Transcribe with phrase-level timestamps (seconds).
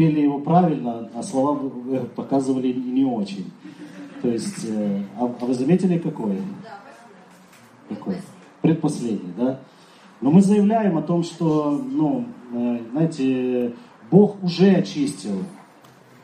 [0.00, 1.68] пели его правильно, а слова
[2.16, 3.50] показывали не очень.
[4.22, 6.38] То есть, э, а, а вы заметили какой?
[7.86, 8.16] Какой?
[8.62, 9.60] Предпоследний, да?
[10.22, 12.24] Но мы заявляем о том, что, ну,
[12.54, 13.74] э, знаете,
[14.10, 15.42] Бог уже очистил.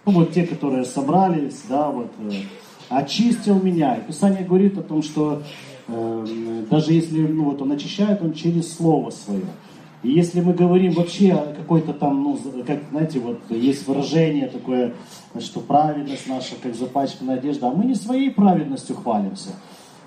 [0.07, 2.33] Ну, вот те, которые собрались, да, вот, э,
[2.89, 3.97] очистил меня.
[3.97, 5.43] И Писание говорит о том, что
[5.89, 9.45] э, даже если ну, вот он очищает, он через Слово Свое.
[10.07, 14.95] И если мы говорим вообще о какой-то там, ну, как, знаете, вот есть выражение такое,
[15.41, 19.49] что праведность наша, как запачканная одежда, а мы не своей праведностью хвалимся,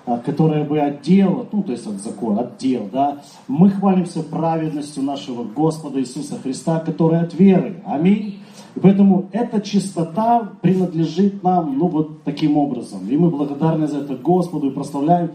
[0.06, 5.44] а, которая бы отдел, ну, то есть от закона, отдел, да, мы хвалимся праведностью нашего
[5.44, 7.82] Господа Иисуса Христа, которая от веры.
[7.84, 8.38] Аминь.
[8.74, 13.06] И поэтому эта чистота принадлежит нам, ну, вот таким образом.
[13.06, 15.32] И мы благодарны за это Господу и прославляем.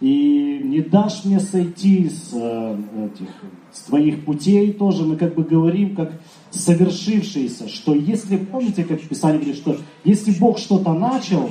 [0.00, 2.76] И не дашь мне сойти с, э,
[3.06, 3.30] этих,
[3.74, 5.04] с твоих путей тоже.
[5.04, 6.12] Мы как бы говорим, как
[6.50, 11.50] совершившиеся, что если, помните, как Писание говорит, что если Бог что-то начал,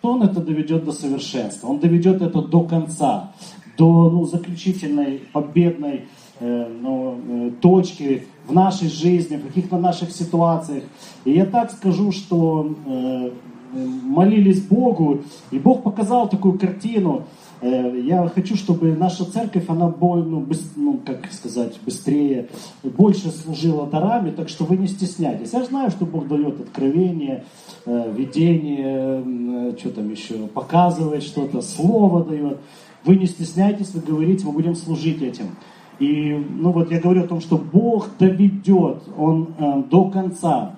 [0.00, 1.68] то Он это доведет до совершенства.
[1.68, 3.32] Он доведет это до конца,
[3.76, 6.06] до ну, заключительной, победной
[6.40, 10.84] э, ну, э, точки в нашей жизни, в каких-то наших ситуациях.
[11.24, 13.30] И я так скажу, что э,
[13.72, 17.24] молились Богу, и Бог показал такую картину.
[17.60, 22.48] Э, я хочу, чтобы наша церковь, она ну, быс, ну, как сказать, быстрее,
[22.82, 25.52] больше служила дарами, так что вы не стесняйтесь.
[25.52, 27.44] Я знаю, что Бог дает откровение,
[27.86, 32.58] э, видение, э, что там еще, показывает что-то, слово дает.
[33.04, 35.56] Вы не стесняйтесь, вы говорите, мы будем служить этим.
[35.98, 40.76] И, ну вот я говорю о том, что Бог доведет, Он э, до конца.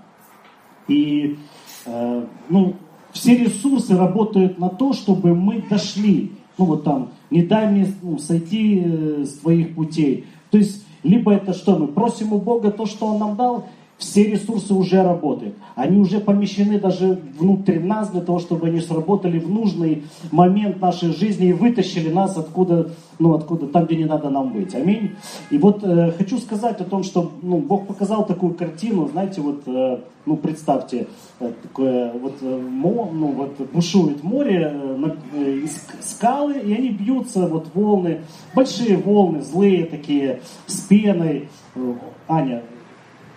[0.89, 1.39] И,
[1.85, 2.77] э, ну,
[3.13, 6.33] все ресурсы работают на то, чтобы мы дошли.
[6.61, 10.27] Ну вот там, не дай мне ну, сойти э, с твоих путей.
[10.51, 13.65] То есть, либо это что, мы просим у Бога то, что Он нам дал,
[14.01, 15.55] все ресурсы уже работают.
[15.75, 21.13] Они уже помещены даже внутрь нас для того, чтобы они сработали в нужный момент нашей
[21.13, 24.75] жизни и вытащили нас откуда, ну, откуда, там, где не надо нам быть.
[24.75, 25.13] Аминь.
[25.51, 29.63] И вот э, хочу сказать о том, что ну, Бог показал такую картину, знаете, вот,
[29.67, 31.07] э, ну, представьте,
[31.39, 35.67] э, такое вот, э, мо, ну, вот бушует море, э, э,
[36.01, 38.23] скалы, и они бьются, вот волны,
[38.55, 41.51] большие волны, злые такие, с пеной.
[41.75, 41.95] Э,
[42.29, 42.63] Аня,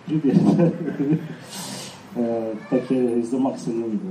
[0.06, 0.36] Привет.
[2.16, 4.10] Э, так я из-за Макса не увидел.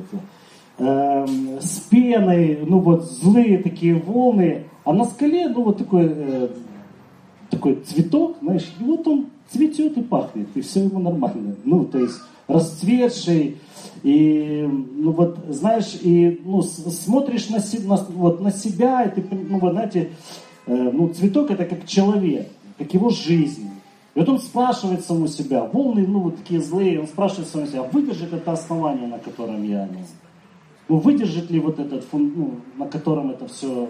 [0.80, 6.50] Эм, с пеной, ну вот злые такие волны, а на скале, ну вот такой, э,
[7.50, 11.56] такой цветок, знаешь, и вот он цветет и пахнет, и все ему нормально.
[11.64, 13.58] Ну, то есть расцветший,
[14.02, 19.60] и, ну вот, знаешь, и, ну, смотришь на, на, вот, на себя, и ты, ну,
[19.60, 20.10] вот, знаете,
[20.66, 22.50] э, ну, цветок это как человек,
[22.80, 23.70] как его жизнь.
[24.16, 27.84] И вот он спрашивает саму себя, волны, ну, вот такие злые, он спрашивает саму себя,
[27.84, 30.00] выдержит это основание, на котором я, ну,
[30.88, 33.90] ну выдержит ли вот этот, ну, на котором это все,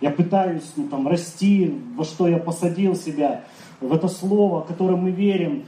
[0.00, 3.44] я пытаюсь, ну, там, расти, во что я посадил себя,
[3.80, 5.66] в это слово, которое мы верим,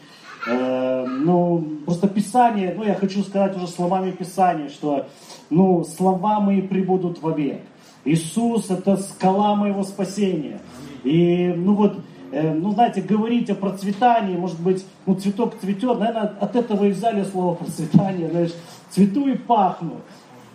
[0.49, 5.07] э, ну, просто Писание, ну, я хочу сказать уже словами Писания, что,
[5.51, 7.61] ну, слова мои прибудут вовек.
[8.05, 10.61] Иисус– это скала моего спасения.
[11.05, 12.01] И, ну, вот,
[12.31, 16.91] Э, ну, знаете, говорить о процветании, может быть, ну, цветок цветет, наверное, от этого и
[16.91, 18.55] взяли слово процветание, знаешь,
[18.91, 20.01] цвету и пахну,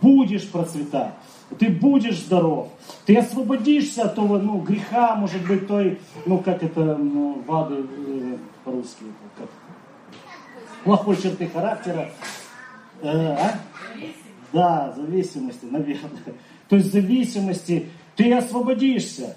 [0.01, 1.13] будешь процветать,
[1.57, 2.69] ты будешь здоров,
[3.05, 8.37] ты освободишься от того, ну, греха, может быть, той, ну, как это, ну, вады э,
[8.63, 9.05] по-русски,
[9.37, 9.49] как,
[10.83, 12.09] плохой черты характера,
[13.01, 13.59] э, а?
[14.51, 16.35] Да, зависимости, наверное.
[16.69, 19.35] То есть зависимости, ты освободишься.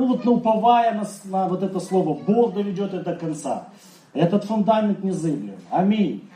[0.00, 3.68] Ну вот, ну, уповая на, на вот это слово, Бог доведет это до конца.
[4.14, 5.56] Этот фундамент не зыблен.
[5.68, 6.26] Аминь.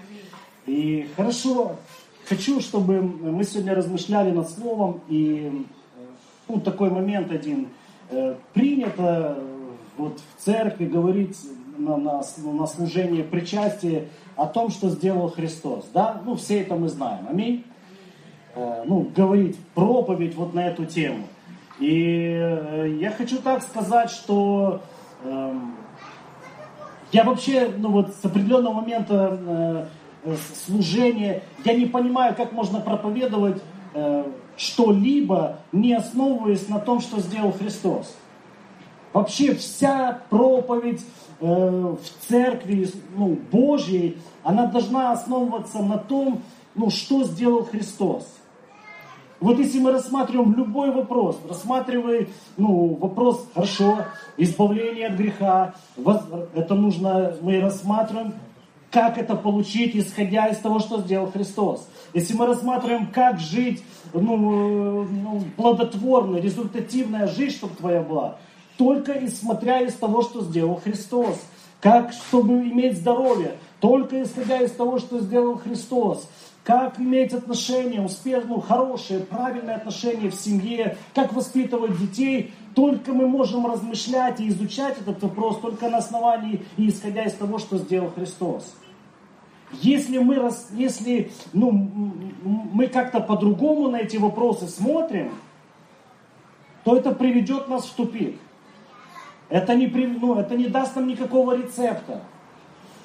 [0.67, 1.77] И хорошо,
[2.27, 5.65] хочу, чтобы мы сегодня размышляли над словом, и
[6.47, 7.69] ну, такой момент один.
[8.11, 9.39] Э, принято
[9.97, 11.39] вот в церкви говорить
[11.79, 15.87] на, на, на служении причастия о том, что сделал Христос.
[15.95, 16.21] Да?
[16.27, 17.27] Ну, все это мы знаем.
[17.31, 17.65] Аминь.
[18.57, 21.29] Э, ну, говорить проповедь вот на эту тему.
[21.79, 24.81] И э, я хочу так сказать, что
[25.25, 25.55] э,
[27.13, 29.87] я вообще, ну вот с определенного момента э,
[30.25, 30.37] э,
[30.67, 33.63] служения, я не понимаю, как можно проповедовать
[34.57, 38.17] что-либо, не основываясь на том, что сделал Христос.
[39.13, 41.01] Вообще вся проповедь
[41.39, 41.99] в
[42.29, 46.43] церкви ну, Божьей, она должна основываться на том,
[46.75, 48.27] ну, что сделал Христос.
[49.45, 54.07] Вот если мы рассматриваем любой вопрос, рассматривая ну, вопрос, хорошо,
[54.39, 55.75] избавление от греха,
[56.55, 58.33] это нужно, мы рассматриваем,
[58.91, 61.87] как это получить, исходя из того, что сделал Христос.
[62.15, 68.39] Если мы рассматриваем, как жить ну, ну, плодотворно, результативная жизнь, чтобы твоя была,
[68.79, 71.39] только исходя из того, что сделал Христос.
[71.83, 76.31] Как, чтобы иметь здоровье, только исходя из того, что сделал Христос.
[76.65, 83.29] Как иметь отношения, успех, ну, хорошие, правильные отношения в семье, как воспитывать детей, только мы
[83.29, 88.11] можем размышлять и изучать этот вопрос только на основании и исходя из того, что сделал
[88.11, 88.75] Христос.
[89.83, 95.33] Если мы, если, ну, мы как-то по-другому на эти вопросы смотрим,
[96.85, 98.39] то это приведет нас в тупик.
[99.51, 102.23] Это не, ну, это не даст нам никакого рецепта.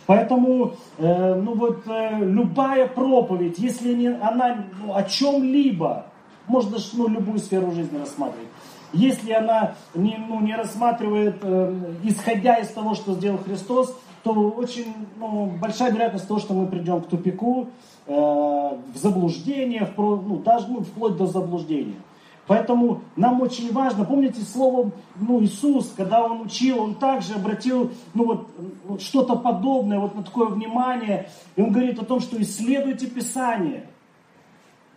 [0.10, 6.08] Поэтому э, ну вот, э, любая проповедь, если не, она ну, о чем-либо,
[6.48, 8.48] можно ну, любую сферу жизни рассматривать,
[8.92, 14.96] если она не, ну, не рассматривает, э, исходя из того, что сделал Христос, то очень
[15.20, 17.68] ну, большая вероятность того, что мы придем к тупику,
[18.08, 22.02] э, в заблуждение, в, ну, даже ну, вплоть до заблуждения.
[22.50, 28.48] Поэтому нам очень важно, помните слово ну, Иисус, когда Он учил, Он также обратил ну,
[28.86, 31.30] вот, что-то подобное, вот на такое внимание.
[31.56, 33.86] И Он говорит о том, что исследуйте Писание.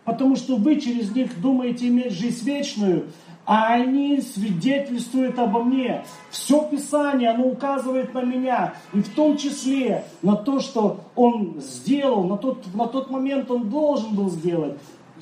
[0.03, 3.11] Потому что вы через них думаете иметь жизнь вечную,
[3.45, 6.05] а они свидетельствуют обо мне.
[6.31, 12.23] Все Писание, оно указывает на меня, и в том числе на то, что Он сделал,
[12.23, 14.73] на тот, на тот момент Он должен был сделать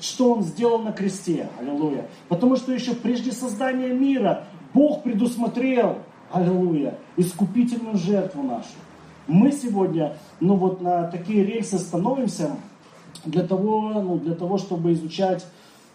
[0.02, 1.48] что Он сделал на кресте.
[1.58, 2.08] Аллилуйя.
[2.28, 4.44] Потому что еще прежде создания мира
[4.74, 5.98] Бог предусмотрел,
[6.30, 8.68] аллилуйя, искупительную жертву нашу.
[9.28, 12.56] Мы сегодня, ну вот на такие рельсы становимся
[13.24, 15.46] для того, ну, для того чтобы изучать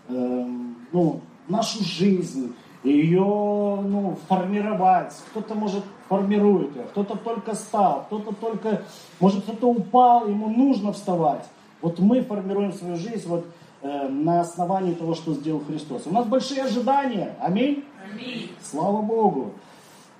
[0.07, 0.47] э,
[0.93, 1.19] ну,
[1.49, 5.13] нашу жизнь, ее ну, формировать.
[5.31, 8.83] Кто-то, может, формирует ее, кто-то только стал, кто-то только,
[9.19, 11.45] может, кто-то упал, ему нужно вставать.
[11.81, 13.45] Вот мы формируем свою жизнь, вот
[13.81, 16.07] Э, на основании того, что сделал Христос.
[16.07, 17.35] У нас большие ожидания.
[17.39, 17.85] Аминь.
[18.03, 18.49] Аминь.
[18.63, 19.53] Слава Богу.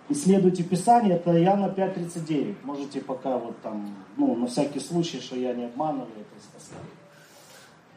[0.09, 2.55] Исследуйте Писание, это Иоанна 5.39.
[2.63, 6.97] Можете пока вот там, ну, на всякий случай, что я не обманываю, это оставить.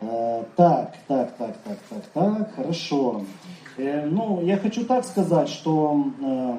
[0.01, 3.23] Э, так, так, так, так, так, так, хорошо.
[3.77, 6.57] Э, ну, я хочу так сказать, что э,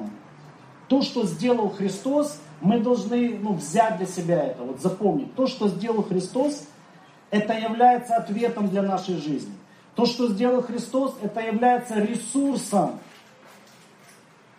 [0.86, 5.34] то, что сделал Христос, мы должны ну, взять для себя это, вот запомнить.
[5.34, 6.68] То, что сделал Христос,
[7.32, 9.54] это является ответом для нашей жизни.
[9.96, 13.00] То, что сделал Христос, это является ресурсом,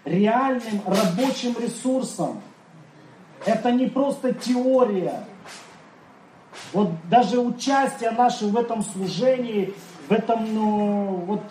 [0.04, 2.42] реальным рабочим ресурсом.
[3.46, 5.24] Это не просто теория.
[6.74, 9.74] Вот даже участие наше в этом служении,
[10.10, 11.42] в этом, ну, вот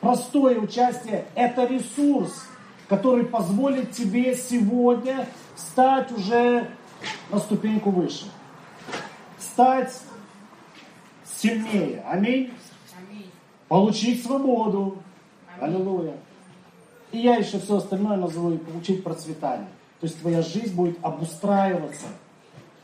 [0.00, 2.46] простое участие, это ресурс,
[2.88, 5.26] который позволит тебе сегодня
[5.56, 6.70] стать уже
[7.30, 8.26] на ступеньку выше.
[9.38, 9.92] Стать
[11.40, 12.02] сильнее.
[12.06, 12.50] Аминь.
[13.68, 14.98] Получить свободу.
[15.60, 16.14] Аллилуйя.
[17.12, 19.68] И я еще все остальное назову и получить процветание.
[20.00, 22.06] То есть твоя жизнь будет обустраиваться.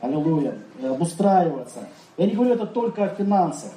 [0.01, 0.57] Аллилуйя.
[0.83, 1.87] Обустраиваться.
[2.17, 3.71] Я не говорю это только о финансах.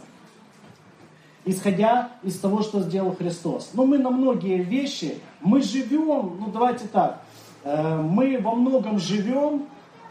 [1.46, 3.70] Исходя из того, что сделал Христос.
[3.72, 7.22] Но мы на многие вещи, мы живем, ну давайте так,
[7.64, 9.66] э, мы во многом живем,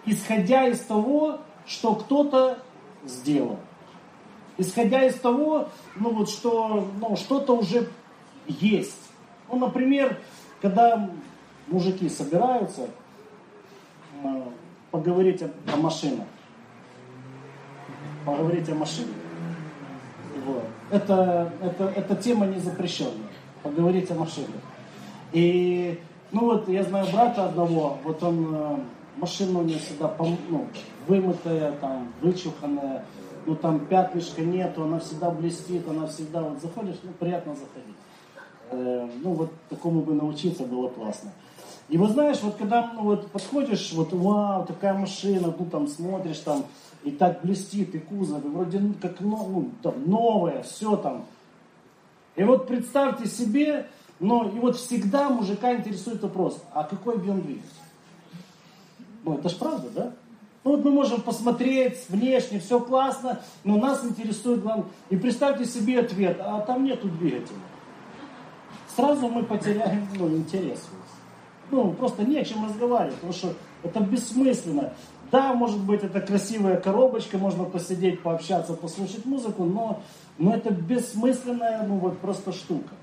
[0.06, 1.38] исходя из того,
[1.68, 2.58] что кто-то
[3.06, 3.60] сделал
[4.60, 7.90] исходя из того, ну вот что ну, что-то уже
[8.48, 9.10] есть.
[9.50, 10.20] Ну, например,
[10.62, 11.10] когда
[11.68, 12.88] мужики собираются
[14.24, 14.44] э,
[14.92, 16.28] поговорить о, о машинах,
[18.26, 19.16] поговорить о машинах.
[20.46, 20.64] Вот.
[20.92, 23.30] Это, это, это тема не запрещенная,
[23.64, 24.62] поговорить о машинах.
[25.32, 26.00] И,
[26.32, 28.78] ну вот, я знаю брата одного, вот он, э,
[29.18, 30.14] машина у него всегда
[30.50, 30.68] ну,
[31.08, 33.06] вымытая, там, вычуханная,
[33.50, 37.96] ну там пятнышка нету, она всегда блестит, она всегда, вот заходишь, ну приятно заходить.
[38.70, 41.32] Э, ну вот такому бы научиться было классно.
[41.88, 46.38] И вот знаешь, вот когда ну, вот подходишь, вот вау, такая машина, ну там смотришь
[46.38, 46.64] там,
[47.04, 51.26] и так блестит, и кузов, и вроде ну, как ну, там, новое, все там.
[52.36, 53.88] И вот представьте себе,
[54.20, 57.68] но и вот всегда мужика интересует вопрос, а какой объем двигателя?
[59.24, 60.14] Ну это ж правда, да?
[60.70, 64.86] Ну вот мы можем посмотреть внешне, все классно, но нас интересует главное.
[65.10, 67.58] И представьте себе ответ, а там нету двигателя.
[68.96, 70.88] Сразу мы потеряем ну, интерес.
[71.72, 74.94] Ну, просто не о чем разговаривать, потому что это бессмысленно.
[75.32, 80.04] Да, может быть, это красивая коробочка, можно посидеть, пообщаться, послушать музыку, но,
[80.38, 82.94] но это бессмысленная, ну вот просто штука.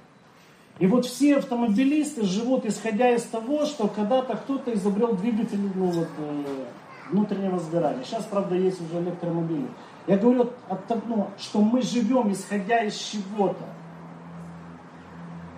[0.79, 6.09] И вот все автомобилисты живут исходя из того, что когда-то кто-то изобрел двигатель, ну вот,
[6.19, 6.65] э,
[7.11, 8.05] внутреннего сгорания.
[8.05, 9.69] Сейчас, правда, есть уже электромобили.
[10.07, 13.65] Я говорю от того, что мы живем, исходя из чего-то.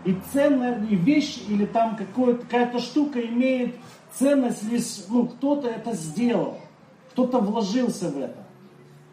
[0.05, 3.77] И ценная вещь или там какая-то штука имеет
[4.13, 6.59] ценность лишь, ну, кто-то это сделал,
[7.13, 8.45] кто-то вложился в это.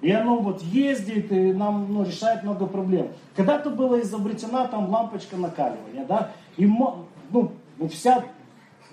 [0.01, 3.10] И оно вот ездит и нам ну, решает много проблем.
[3.36, 7.50] Когда-то была изобретена там лампочка накаливания, да, и ну,
[7.92, 8.24] вся,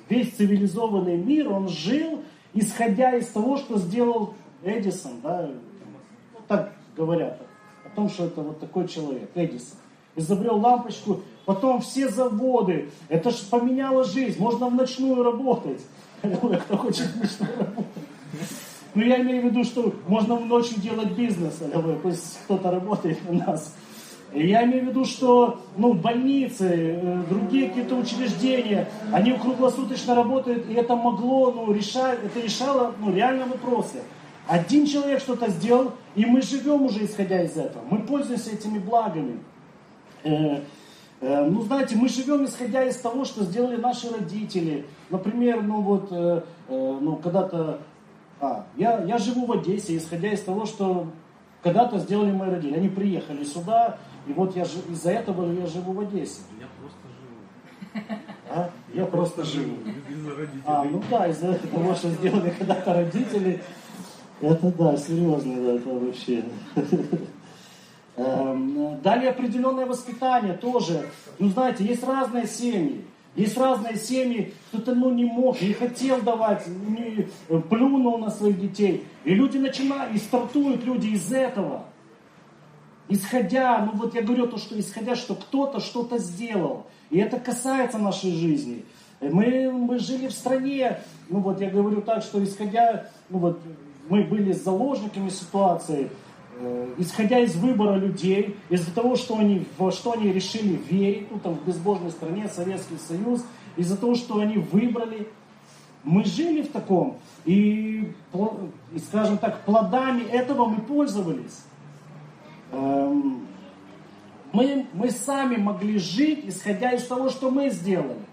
[0.08, 2.22] весь цивилизованный мир, он жил,
[2.54, 7.40] исходя из того, что сделал Эдисон, да, ну, так говорят
[7.84, 9.78] о том, что это вот такой человек, Эдисон.
[10.14, 15.80] Изобрел лампочку, потом все заводы, это же поменяло жизнь, можно в ночную работать.
[16.22, 17.86] Кто хочет в ночную работать.
[18.94, 21.62] Ну, я имею в виду, что можно ночью делать бизнес,
[22.02, 23.74] пусть кто-то работает у нас.
[24.34, 30.74] Я имею в виду, что ну, больницы, э, другие какие-то учреждения, они круглосуточно работают, и
[30.74, 34.02] это могло, ну, решать, это решало ну, реально вопросы.
[34.48, 37.84] Один человек что-то сделал, и мы живем уже исходя из этого.
[37.90, 39.38] Мы пользуемся этими благами.
[40.24, 40.60] Э,
[41.20, 44.86] э, ну, знаете, мы живем исходя из того, что сделали наши родители.
[45.10, 46.10] Например, ну вот,
[46.68, 47.80] ну, когда-то
[48.42, 51.06] а, я, я живу в Одессе, исходя из того, что
[51.62, 52.76] когда-то сделали мои родители.
[52.76, 56.42] Они приехали сюда, и вот я из-за этого я живу в Одессе.
[56.60, 58.18] Я просто живу.
[58.50, 58.70] А?
[58.94, 59.76] Я просто живу.
[60.08, 60.62] Из-за родителей.
[60.66, 63.62] А, ну да, из-за того, что сделали когда-то родители.
[64.40, 66.44] Это да, серьезно, да, это вообще.
[68.16, 71.08] Эм, далее определенное воспитание тоже.
[71.38, 73.04] Ну, знаете, есть разные семьи.
[73.34, 77.28] Есть разные семьи, кто-то ну, не мог, не хотел давать, не,
[77.70, 79.06] плюнул на своих детей.
[79.24, 81.84] И люди начинают, и стартуют люди из этого.
[83.12, 86.86] Исходя, ну вот я говорю то, что исходя, что кто-то что-то сделал.
[87.10, 88.84] И это касается нашей жизни.
[89.20, 93.60] Мы, мы жили в стране, ну вот я говорю так, что исходя, ну вот
[94.08, 96.10] мы были заложниками ситуации,
[96.64, 101.38] Э, исходя из выбора людей, из-за того, что они, во что они решили верить, ну
[101.38, 103.44] там в безбожной стране, Советский Союз,
[103.76, 105.28] из-за того, что они выбрали,
[106.04, 108.12] мы жили в таком, и
[109.08, 111.64] скажем так, плодами этого мы пользовались.
[112.72, 113.46] Эм,
[114.52, 118.26] мы, мы сами могли жить, исходя из того, что мы сделали.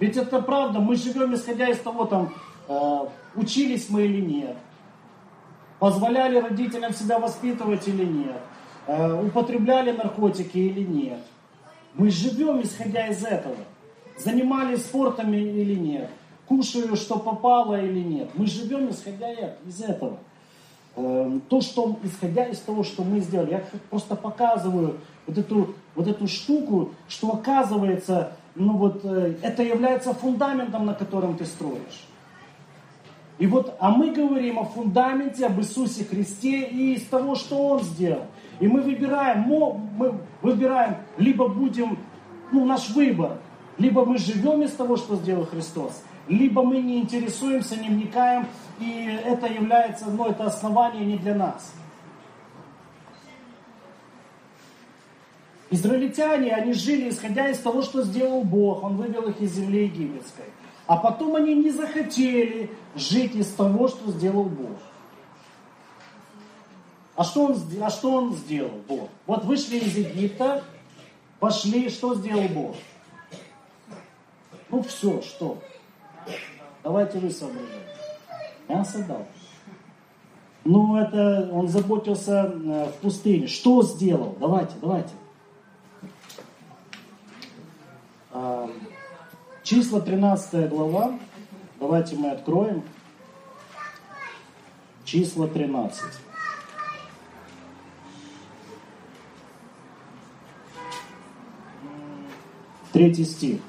[0.00, 2.32] Ведь это правда, мы живем, исходя из того, там,
[2.68, 2.98] э,
[3.36, 4.56] учились мы или нет,
[5.78, 8.40] Позволяли родителям себя воспитывать или нет?
[8.86, 11.18] Э, употребляли наркотики или нет?
[11.94, 13.56] Мы живем, исходя из этого.
[14.16, 16.08] Занимались спортом или нет?
[16.46, 18.30] Кушаю, что попало или нет?
[18.34, 19.30] Мы живем, исходя
[19.66, 20.18] из этого.
[20.96, 26.06] Эм, то, что, исходя из того, что мы сделали, я просто показываю вот эту, вот
[26.06, 32.06] эту штуку, что оказывается, ну вот, э, это является фундаментом, на котором ты строишь.
[33.38, 37.82] И вот, а мы говорим о фундаменте, об Иисусе Христе и из того, что Он
[37.82, 38.26] сделал.
[38.60, 41.98] И мы выбираем, мы выбираем, либо будем,
[42.52, 43.38] ну, наш выбор,
[43.78, 48.46] либо мы живем из того, что сделал Христос, либо мы не интересуемся, не вникаем,
[48.78, 51.72] и это является, ну, это основание не для нас.
[55.70, 58.84] Израильтяне, они жили, исходя из того, что сделал Бог.
[58.84, 60.44] Он вывел их из земли египетской.
[60.86, 64.78] А потом они не захотели жить из того, что сделал Бог.
[67.16, 69.08] А что он, а что он сделал, Бог?
[69.26, 70.64] Вот вышли из Египта,
[71.38, 72.76] пошли, что сделал Бог?
[74.68, 75.58] Ну все, что?
[76.84, 77.72] Давайте вы соображайте.
[78.68, 79.26] Мясо дал.
[80.64, 83.46] Ну, это он заботился э, в пустыне.
[83.46, 84.36] Что сделал?
[84.38, 85.10] Давайте, давайте.
[89.64, 91.18] Числа 13 глава.
[91.80, 92.82] Давайте мы откроем.
[95.06, 96.02] Числа 13.
[102.92, 103.60] Третий стих.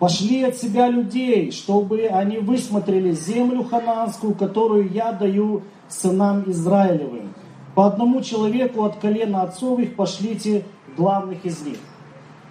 [0.00, 7.30] Пошли от себя людей, чтобы они высмотрели землю хананскую, которую я даю сынам Израилевым
[7.74, 10.64] по одному человеку от колена отцов их пошлите
[10.96, 11.78] главных из них.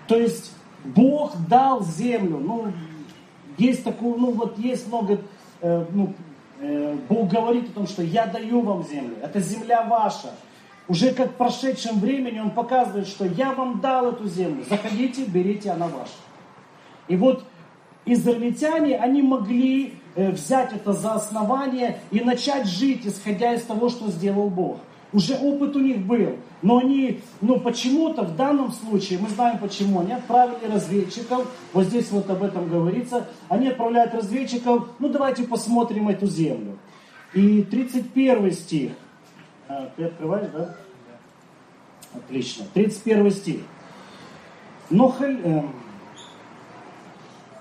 [0.08, 0.52] То есть
[0.84, 2.40] Бог дал землю.
[2.40, 2.72] Ну,
[3.58, 5.20] есть такое, ну вот есть много,
[5.62, 6.14] э, ну,
[6.62, 9.18] э, Бог говорит о том, что я даю вам землю.
[9.22, 10.32] Это земля ваша.
[10.88, 14.64] Уже как в прошедшем времени Он показывает, что я вам дал эту землю.
[14.68, 16.14] Заходите, берите, она ваша.
[17.10, 17.44] И вот
[18.06, 24.10] израильтяне, они могли э, взять это за основание и начать жить, исходя из того, что
[24.10, 24.78] сделал Бог.
[25.12, 26.38] уже опыт у них был.
[26.62, 32.12] Но они, ну почему-то в данном случае, мы знаем почему, они отправили разведчиков, вот здесь
[32.12, 36.78] вот об этом говорится, они отправляют разведчиков, ну давайте посмотрим эту землю.
[37.34, 38.92] И 31 стих,
[39.68, 40.76] а, ты открываешь, да?
[42.14, 42.66] Отлично.
[42.74, 43.62] 31 стих.
[44.90, 45.40] Но халь...
[45.44, 45.64] Э,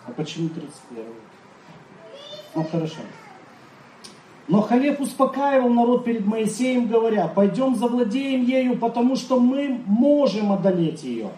[0.09, 1.05] а почему 31?
[2.55, 3.01] Ну хорошо.
[4.49, 11.05] Но Халев успокаивал народ перед Моисеем, говоря, пойдем завладеем ею, потому что мы можем одолеть
[11.05, 11.31] ее.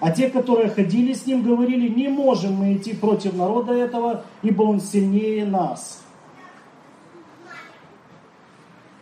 [0.00, 4.64] А те, которые ходили с ним, говорили, не можем мы идти против народа этого, ибо
[4.64, 6.02] он сильнее нас.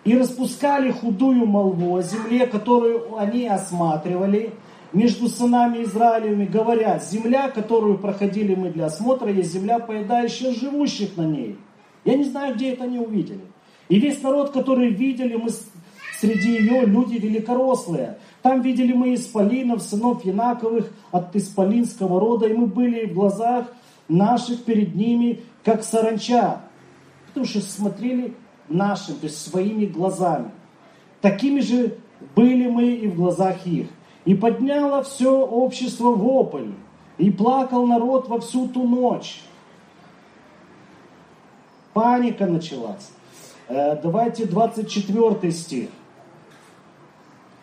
[0.04, 4.52] И распускали худую молву о земле, которую они осматривали,
[4.96, 11.26] между сынами Израилевыми, говоря, земля, которую проходили мы для осмотра, есть земля, поедающая живущих на
[11.26, 11.58] ней.
[12.06, 13.42] Я не знаю, где это они увидели.
[13.90, 15.50] И весь народ, который видели, мы
[16.18, 18.16] среди ее люди великорослые.
[18.40, 23.66] Там видели мы исполинов, сынов Янаковых от исполинского рода, и мы были в глазах
[24.08, 26.62] наших перед ними, как саранча.
[27.26, 28.34] Потому что смотрели
[28.70, 30.52] нашим, то есть своими глазами.
[31.20, 31.98] Такими же
[32.34, 33.88] были мы и в глазах их.
[34.26, 36.72] И подняло все общество вопль,
[37.16, 39.40] и плакал народ во всю ту ночь.
[41.94, 43.12] Паника началась.
[43.68, 45.88] Э, давайте 24 стих.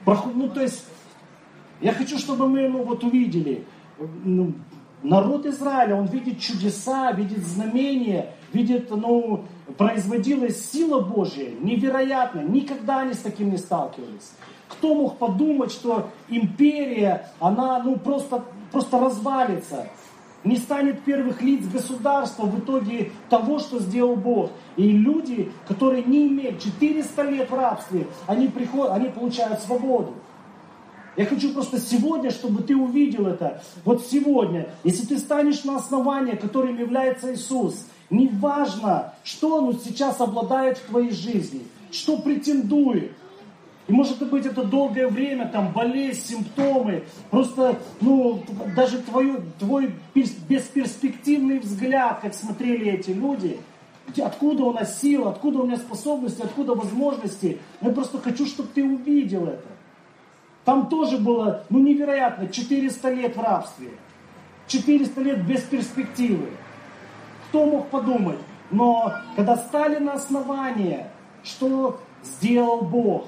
[0.06, 0.86] Ну, то есть,
[1.82, 3.66] я хочу, чтобы мы ну, вот увидели,
[4.24, 4.54] ну,
[5.02, 9.46] народ Израиля, он видит чудеса, видит знамения, видит, ну,
[9.78, 14.32] производилась сила Божья, невероятно, никогда они с таким не сталкивались.
[14.68, 19.88] Кто мог подумать, что империя, она, ну, просто, просто развалится,
[20.44, 24.52] не станет первых лиц государства в итоге того, что сделал Бог.
[24.76, 30.14] И люди, которые не имеют 400 лет рабстве, они, приходят, они получают свободу.
[31.16, 33.62] Я хочу просто сегодня, чтобы ты увидел это.
[33.86, 40.78] Вот сегодня, если ты станешь на основание, которым является Иисус, неважно, что Он сейчас обладает
[40.78, 43.12] в твоей жизни, что претендует,
[43.88, 48.42] и может быть это долгое время, там болезнь, симптомы, просто, ну,
[48.76, 53.60] даже твой, твой бесперспективный взгляд, как смотрели эти люди,
[54.24, 57.60] откуда у нас сила, откуда у меня способности, откуда возможности.
[57.82, 59.68] Я просто хочу, чтобы ты увидел это.
[60.64, 63.90] Там тоже было, ну, невероятно, 400 лет в рабстве.
[64.68, 66.48] 400 лет без перспективы.
[67.54, 68.40] Кто мог подумать?
[68.72, 71.12] Но когда стали на основание,
[71.44, 73.26] что сделал Бог?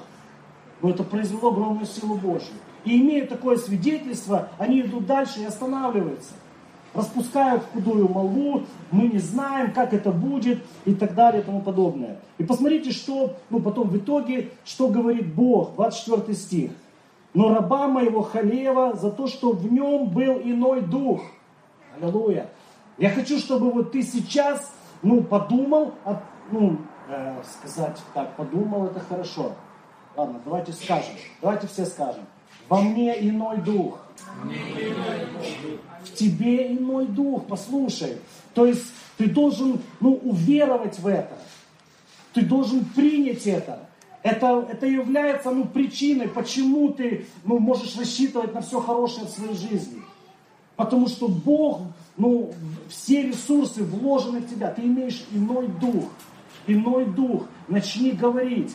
[0.82, 2.54] но это произвело огромную силу Божью.
[2.84, 6.34] И имея такое свидетельство, они идут дальше и останавливаются.
[6.92, 12.18] Распускают худую молву, мы не знаем, как это будет и так далее и тому подобное.
[12.38, 16.72] И посмотрите, что, ну потом в итоге, что говорит Бог, 24 стих.
[17.32, 21.22] Но раба моего Халева за то, что в нем был иной дух.
[21.96, 22.50] Аллилуйя.
[22.98, 25.94] Я хочу, чтобы вот ты сейчас, ну, подумал,
[26.50, 26.78] ну,
[27.08, 29.52] э, сказать так, подумал, это хорошо.
[30.16, 31.14] Ладно, давайте скажем.
[31.42, 32.24] Давайте все скажем.
[32.68, 33.98] Во мне иной дух.
[36.04, 37.46] В тебе иной дух.
[37.46, 38.18] Послушай.
[38.54, 38.86] То есть
[39.18, 41.36] ты должен ну, уверовать в это.
[42.32, 43.80] Ты должен принять это.
[44.22, 49.54] Это, это является ну, причиной, почему ты ну, можешь рассчитывать на все хорошее в своей
[49.54, 50.02] жизни.
[50.74, 51.82] Потому что Бог,
[52.16, 52.52] ну,
[52.88, 54.70] все ресурсы вложены в тебя.
[54.70, 56.04] Ты имеешь иной дух.
[56.66, 57.44] Иной дух.
[57.68, 58.74] Начни говорить.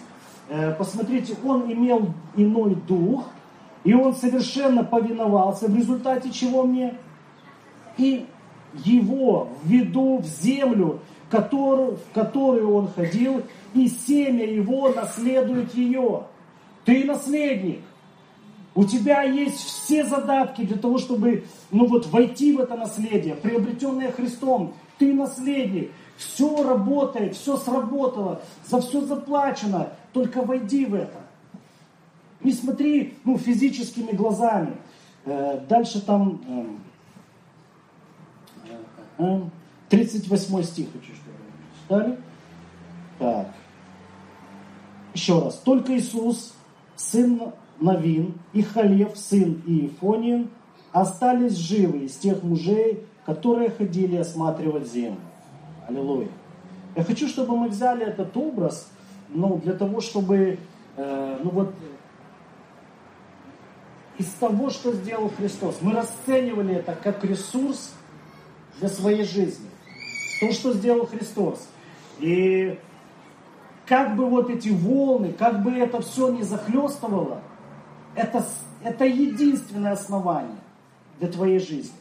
[0.49, 3.29] Э, посмотрите, он имел иной дух,
[3.83, 6.95] и он совершенно повиновался, в результате чего мне?
[7.97, 8.25] И
[8.85, 10.99] его введу в землю,
[11.29, 13.41] которую, в которую он ходил,
[13.73, 16.23] и семя его наследует ее.
[16.85, 17.81] Ты наследник.
[18.73, 24.11] У тебя есть все задатки для того, чтобы ну вот, войти в это наследие, приобретенное
[24.11, 24.73] Христом.
[24.97, 25.91] Ты наследник.
[26.17, 29.89] Все работает, все сработало, за все заплачено.
[30.13, 31.19] Только войди в это.
[32.41, 34.75] Не смотри ну, физическими глазами.
[35.25, 36.77] Э, дальше там
[39.17, 39.41] э,
[39.89, 42.19] 38 э, стих хочу, чтобы вы читали.
[43.19, 43.47] Так.
[45.13, 45.55] Еще раз.
[45.57, 46.53] Только Иисус,
[46.95, 50.49] сын Навин, и Халев, сын Иефонин,
[50.91, 55.19] остались живы из тех мужей, которые ходили осматривать землю.
[55.87, 56.29] Аллилуйя.
[56.95, 58.91] Я хочу, чтобы мы взяли этот образ
[59.29, 60.59] ну, для того, чтобы,
[60.97, 61.73] э, ну вот,
[64.17, 67.93] из того, что сделал Христос, мы расценивали это как ресурс
[68.79, 69.69] для своей жизни.
[70.41, 71.67] То, что сделал Христос.
[72.19, 72.77] И
[73.87, 77.41] как бы вот эти волны, как бы это все не захлестывало,
[78.15, 78.45] это,
[78.83, 80.57] это единственное основание
[81.19, 81.95] для твоей жизни.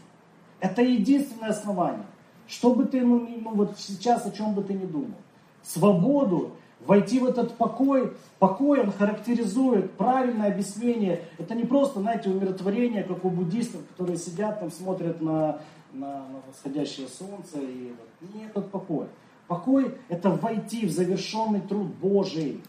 [0.60, 2.06] Это единственное основание.
[2.46, 5.16] Что бы ты, ну, ну вот сейчас о чем бы ты ни думал.
[5.62, 6.52] Свободу,
[6.84, 11.22] войти в этот покой, покой он характеризует правильное объяснение.
[11.38, 15.60] Это не просто, знаете, умиротворение, как у буддистов, которые сидят там, смотрят на,
[15.92, 17.58] на, на восходящее солнце.
[17.60, 19.06] И вот, не этот покой.
[19.46, 22.62] Покой– это войти в завершенный труд Божий.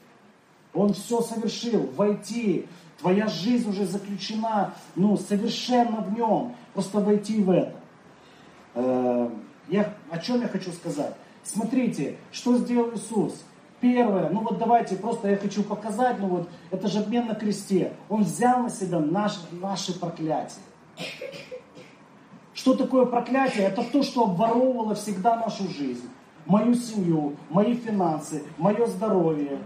[0.74, 2.68] Он все совершил, войти.
[3.02, 6.56] Твоя жизнь уже заключена, ну, совершенно в нем.
[6.74, 7.74] Просто войти в это.
[8.76, 9.30] Э,
[9.68, 11.16] я, о чем я хочу сказать?
[11.44, 13.44] Смотрите, что сделал Иисус.
[13.80, 17.94] Первое, ну вот давайте, просто я хочу показать, ну вот, это же обмен на кресте.
[18.10, 20.62] Он взял на себя наш, наши проклятия.
[22.54, 23.64] Что такое проклятие?
[23.64, 26.08] Это то, что обворовывало всегда нашу жизнь.
[26.46, 29.58] Мою семью, мои финансы, мое здоровье.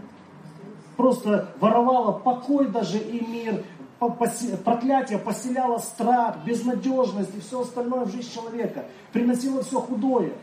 [0.98, 3.64] Просто воровало покой даже и мир.
[4.00, 8.86] Проклятие поселяло страх, безнадежность и все остальное в жизнь человека.
[9.12, 10.34] Приносило все худое.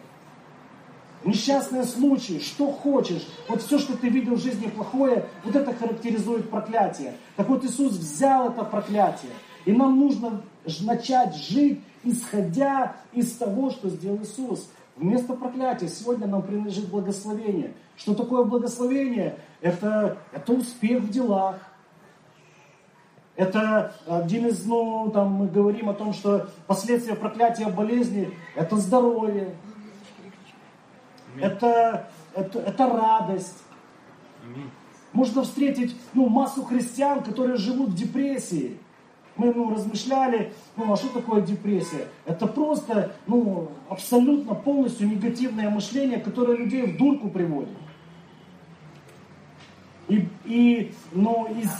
[1.25, 6.51] Несчастные случаи, что хочешь, вот все, что ты видел в жизни плохое, вот это характеризует
[6.51, 7.15] проклятие.
[7.37, 9.31] Так вот Иисус взял это проклятие.
[9.65, 10.43] И нам нужно
[10.81, 14.69] начать жить, исходя из того, что сделал Иисус.
[14.97, 17.73] Вместо проклятия сегодня нам принадлежит благословение.
[17.97, 19.39] Что такое благословение?
[19.61, 21.57] Это, это успех в делах.
[23.35, 29.55] Это один из, ну, там мы говорим о том, что последствия проклятия болезни– это здоровье,
[31.41, 33.63] это, это, это радость.
[35.13, 38.79] Можно встретить ну, массу христиан, которые живут в депрессии.
[39.37, 42.09] Мы ну, размышляли, ну а что такое депрессия?
[42.27, 47.77] Это просто ну, абсолютно полностью негативное мышление, которое людей в дурку приводит.
[50.09, 51.71] И, и, ну, из,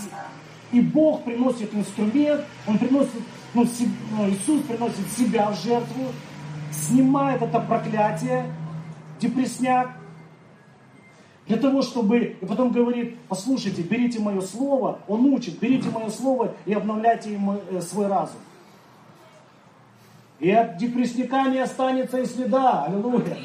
[0.71, 3.11] и Бог приносит инструмент, Он приносит,
[3.53, 6.07] ну, си, ну, Иисус приносит себя в жертву,
[6.71, 8.47] снимает это проклятие,
[9.21, 9.91] депресняк,
[11.47, 12.37] для того, чтобы...
[12.41, 17.51] И потом говорит, послушайте, берите мое слово, он учит, берите мое слово и обновляйте им
[17.51, 18.39] э, свой разум.
[20.39, 22.85] И от депресняка не останется и следа.
[22.85, 23.37] Аллилуйя.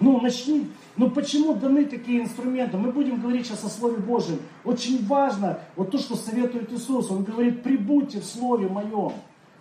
[0.00, 0.68] Ну, начни.
[0.96, 2.78] Ну, почему даны такие инструменты?
[2.78, 4.38] Мы будем говорить сейчас о Слове Божьем.
[4.64, 7.10] Очень важно, вот то, что советует Иисус.
[7.10, 9.12] Он говорит, прибудьте в Слове Моем.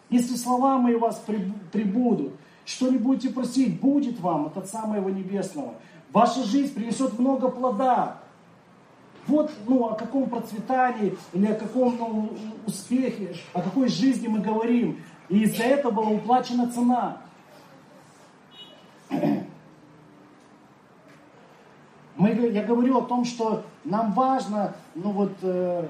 [0.10, 1.22] Если слова мои вас
[1.72, 5.74] прибудут, что не будете просить, будет вам от Отца Моего Небесного.
[6.16, 8.20] Ваша жизнь принесет много плода.
[9.28, 12.30] Вот ну, о каком процветании или о каком ну,
[12.66, 15.04] успехе, о какой жизни мы говорим.
[15.28, 17.18] И из-за этого была уплачена цена.
[22.16, 25.86] Мы, я говорю о том, что нам важно ну, вот, э,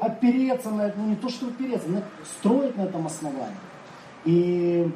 [0.00, 3.54] опереться на это, ну не то, что опереться, но строить на этом основании.
[4.24, 4.90] И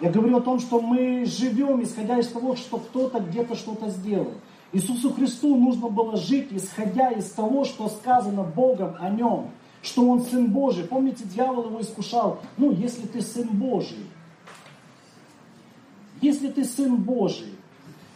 [0.00, 4.32] я говорю о том, что мы живем, исходя из того, что кто-то где-то что-то сделал.
[4.72, 9.50] Иисусу Христу нужно было жить, исходя из того, что сказано Богом о нем,
[9.82, 10.84] что он Сын Божий.
[10.84, 14.06] Помните, дьявол его искушал, ну, если ты Сын Божий,
[16.22, 17.54] если ты Сын Божий,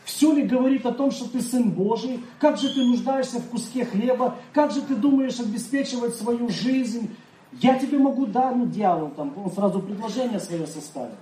[0.05, 2.23] все ли говорит о том, что ты Сын Божий?
[2.39, 4.37] Как же ты нуждаешься в куске хлеба?
[4.53, 7.11] Как же ты думаешь обеспечивать свою жизнь?
[7.53, 11.15] Я тебе могу, да, ну, дьявол там, он сразу предложение свое составил.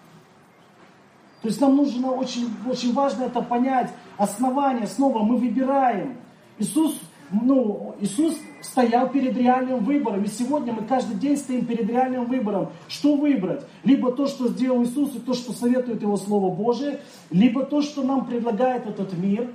[1.42, 3.90] То есть нам нужно очень, очень важно это понять.
[4.16, 6.16] Основание, снова мы выбираем.
[6.58, 7.00] Иисус,
[7.32, 10.22] ну, Иисус стоял перед реальным выбором.
[10.22, 12.70] И сегодня мы каждый день стоим перед реальным выбором.
[12.86, 13.66] Что выбрать?
[13.82, 17.00] Либо то, что сделал Иисус, и то, что советует Его Слово Божие,
[17.30, 19.50] либо то, что нам предлагает этот мир.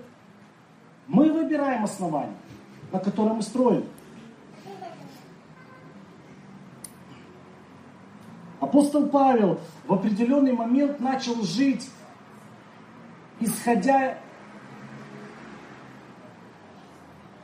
[1.08, 2.36] Мы выбираем основание,
[2.92, 3.86] на котором мы строим.
[8.68, 11.90] Апостол Павел в определенный момент начал жить,
[13.40, 14.18] исходя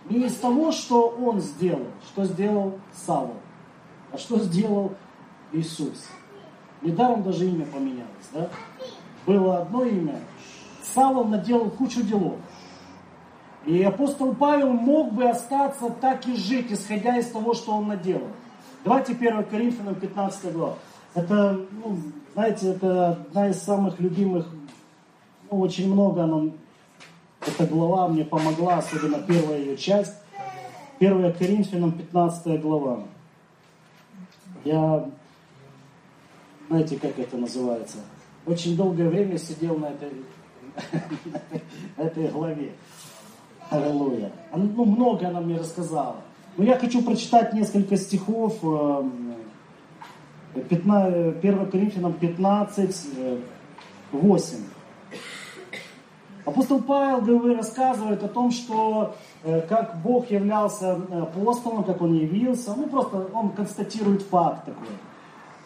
[0.09, 3.38] не из того, что он сделал, что сделал Савол,
[4.12, 4.95] а что сделал
[5.53, 6.09] Иисус.
[6.81, 8.49] Недаром даже имя поменялось, да?
[9.25, 10.19] Было одно имя.
[10.93, 12.36] Савол наделал кучу делов.
[13.65, 18.27] И апостол Павел мог бы остаться так и жить, исходя из того, что он наделал.
[18.83, 20.75] Давайте 1 Коринфянам 15 глава.
[21.15, 21.97] Это, ну,
[22.34, 24.47] знаете, это одна из самых любимых,
[25.52, 26.52] ну, очень много она,
[27.45, 30.15] эта глава мне помогла, особенно первая ее часть.
[30.99, 33.04] 1 Коринфянам 15 глава.
[34.63, 35.10] Я,
[36.69, 37.97] знаете, как это называется?
[38.45, 40.12] Очень долгое время сидел на этой,
[41.97, 42.71] на этой главе.
[43.69, 44.32] Аллилуйя.
[44.54, 46.17] Ну, много она мне рассказала.
[46.58, 48.58] Но я хочу прочитать несколько стихов.
[50.54, 53.08] 15, 1 Коринфянам 15,
[54.12, 54.58] 8.
[56.46, 62.13] Апостол Павел говорит, рассказывает о том, что э, как Бог являлся э, апостолом, как он
[62.16, 64.89] явился, ну просто он констатирует факт такой.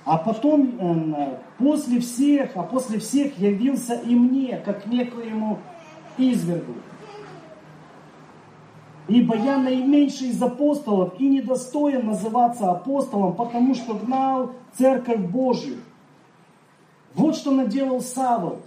[0.05, 5.57] А потом, э, после всех, а после всех явился и мне, как некоему
[6.17, 6.73] извергу.
[9.07, 15.77] Ибо я наименьший из апостолов и недостоин называться апостолом, потому что гнал церковь Божию.
[17.13, 18.59] Вот что наделал Савол.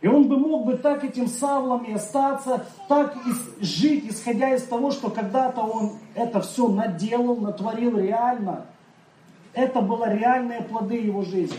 [0.00, 4.62] И он бы мог бы так этим Савлом и остаться, так и жить, исходя из
[4.62, 8.66] того, что когда-то он это все наделал, натворил реально.
[9.52, 11.58] Это были реальные плоды его жизни.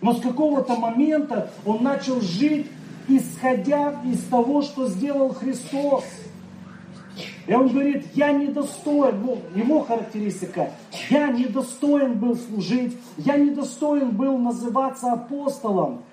[0.00, 2.66] Но с какого-то момента он начал жить,
[3.06, 6.04] исходя из того, что сделал Христос.
[7.50, 10.70] И он говорит, я недостоин, ну, его характеристика,
[11.08, 16.04] я недостоин был служить, я недостоин был называться апостолом.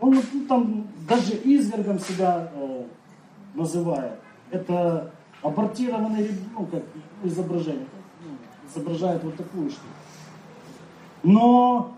[0.00, 2.82] Он ну, там даже извергом себя э,
[3.52, 4.14] называет.
[4.50, 6.82] Это абортированное ну, как,
[7.22, 7.86] изображение.
[8.22, 8.30] Ну,
[8.66, 9.86] изображает вот такую штуку.
[11.24, 11.92] Но,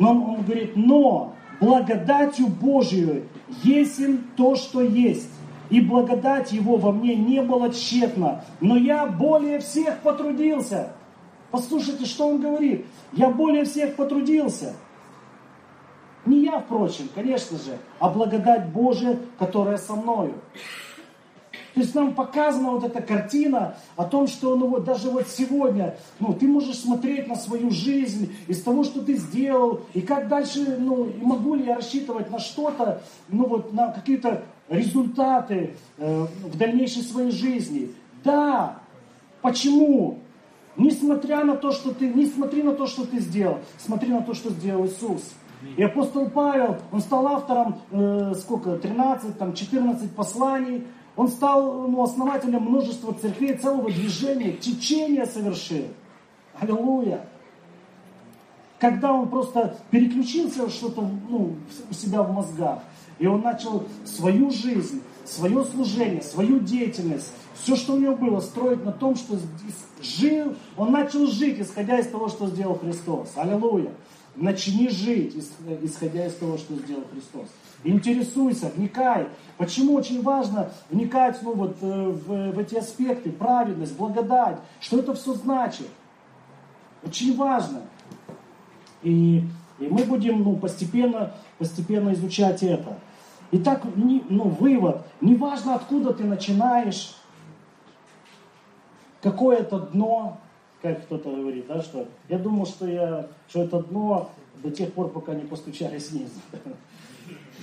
[0.00, 3.28] но он говорит, но благодатью Божию
[3.62, 4.00] есть
[4.34, 5.30] то, что есть
[5.70, 10.92] и благодать Его во мне не была тщетна, но я более всех потрудился.
[11.50, 12.86] Послушайте, что он говорит.
[13.12, 14.74] Я более всех потрудился.
[16.26, 20.34] Не я, впрочем, конечно же, а благодать Божия, которая со мною.
[21.74, 25.96] То есть нам показана вот эта картина о том, что ну вот даже вот сегодня,
[26.18, 30.76] ну ты можешь смотреть на свою жизнь из того, что ты сделал, и как дальше,
[30.78, 36.56] ну и могу ли я рассчитывать на что-то, ну вот на какие-то результаты э, в
[36.56, 37.90] дальнейшей своей жизни.
[38.24, 38.78] Да,
[39.42, 40.20] почему?
[40.76, 44.32] Несмотря на то, что ты, не смотри на то, что ты сделал, смотри на то,
[44.32, 45.34] что сделал Иисус.
[45.76, 52.02] И апостол Павел, он стал автором, э, сколько, 13, там, 14 посланий, он стал ну,
[52.02, 55.88] основателем множества церквей, целого движения, течения совершил.
[56.58, 57.26] Аллилуйя.
[58.78, 61.56] Когда он просто переключился что-то ну,
[61.90, 62.78] у себя в мозгах,
[63.20, 68.82] и он начал свою жизнь, свое служение, свою деятельность, все, что у него было, строить
[68.82, 69.38] на том, что
[70.02, 73.32] жил, он начал жить, исходя из того, что сделал Христос.
[73.36, 73.92] Аллилуйя.
[74.36, 75.36] Начни жить,
[75.82, 77.48] исходя из того, что сделал Христос.
[77.84, 79.28] Интересуйся, вникай.
[79.58, 85.12] Почему очень важно вникать ну, вот, э, в, в эти аспекты, праведность, благодать, что это
[85.14, 85.88] все значит.
[87.02, 87.82] Очень важно.
[89.02, 89.42] И,
[89.78, 92.98] и мы будем ну, постепенно, постепенно изучать это.
[93.52, 95.02] Итак, ну, вывод.
[95.20, 97.16] Неважно, откуда ты начинаешь,
[99.22, 100.38] какое это дно,
[100.82, 104.30] как кто-то говорит, да, что я думал, что, я, что это дно
[104.62, 106.40] до тех пор, пока не постучали снизу.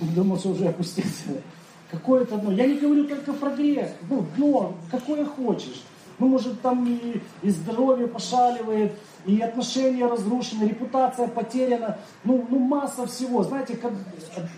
[0.14, 1.42] Думал, что уже опустился.
[1.90, 2.52] Какое это дно?
[2.52, 3.90] Я не говорю только про грех.
[4.10, 5.82] Ну, дно, какое хочешь.
[6.18, 13.06] Ну, может, там и, и здоровье пошаливает, и отношения разрушены, репутация потеряна, ну, ну масса
[13.06, 13.44] всего.
[13.44, 13.92] Знаете, как,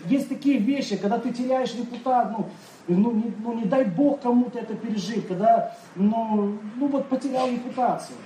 [0.05, 2.45] есть такие вещи, когда ты теряешь репутацию,
[2.87, 7.47] ну, ну, не, ну не дай Бог кому-то это пережить, когда, ну, ну вот потерял
[7.47, 8.17] репутацию.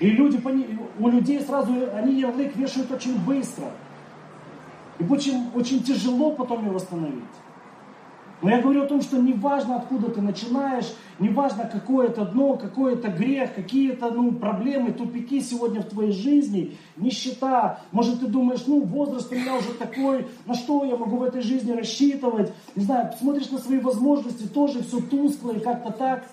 [0.00, 0.40] И люди,
[0.98, 3.70] у людей сразу, они ярлык вешают очень быстро.
[4.98, 7.24] И очень, очень тяжело потом его восстановить.
[8.42, 12.24] Но я говорю о том, что не важно, откуда ты начинаешь, не важно, какое это
[12.24, 17.78] дно, какой это грех, какие это ну, проблемы, тупики сегодня в твоей жизни, нищета.
[17.92, 21.40] Может, ты думаешь, ну, возраст у меня уже такой, на что я могу в этой
[21.40, 22.52] жизни рассчитывать?
[22.74, 26.24] Не знаю, смотришь на свои возможности, тоже все тускло и как-то так.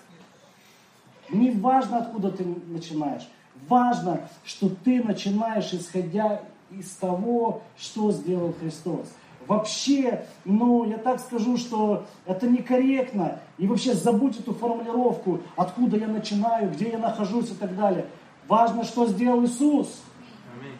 [1.30, 3.30] Не важно, откуда ты начинаешь.
[3.68, 6.42] Важно, что ты начинаешь, исходя
[6.72, 9.10] из того, что сделал Христос
[9.50, 13.40] вообще, ну, я так скажу, что это некорректно.
[13.58, 18.06] И вообще забудь эту формулировку, откуда я начинаю, где я нахожусь и так далее.
[18.48, 20.02] Важно, что сделал Иисус.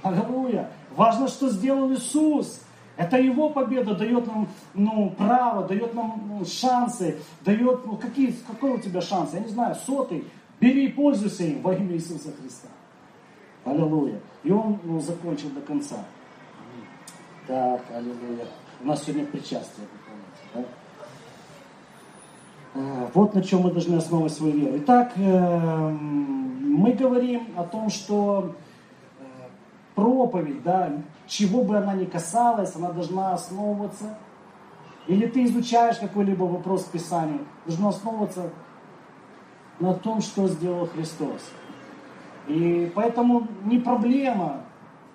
[0.04, 0.70] Аллилуйя.
[0.96, 2.62] Важно, что сделал Иисус.
[2.96, 8.72] Это Его победа дает нам ну, право, дает нам ну, шансы, дает, ну, какие, какой
[8.72, 9.34] у тебя шанс?
[9.34, 10.26] Я не знаю, сотый.
[10.60, 12.68] Бери и пользуйся им во имя Иисуса Христа.
[13.66, 14.20] Аллилуйя.
[14.44, 15.96] И он ну, закончил до конца.
[17.50, 18.46] Так, аллилуйя.
[18.82, 19.88] У нас сегодня причастие?
[22.76, 24.78] А, вот на чем мы должны основывать свою веру.
[24.78, 28.56] Итак, эм, мы говорим о том, что
[29.20, 29.24] э,
[29.96, 30.94] проповедь, да,
[31.28, 34.18] чего бы она ни касалась, она должна основываться
[35.10, 38.52] или ты изучаешь какой-либо вопрос в Писании, должно основываться
[39.80, 41.42] на том, что сделал Христос.
[42.48, 44.62] И поэтому не проблема,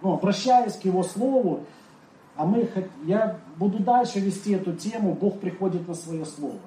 [0.03, 1.61] ну, обращаясь к Его Слову,
[2.37, 2.69] а мы,
[3.05, 6.59] я буду дальше вести эту тему, Бог приходит на свое Слово.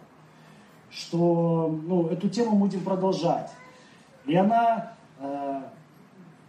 [0.90, 3.52] Что ну, эту тему будем продолжать.
[4.26, 5.62] И она, э,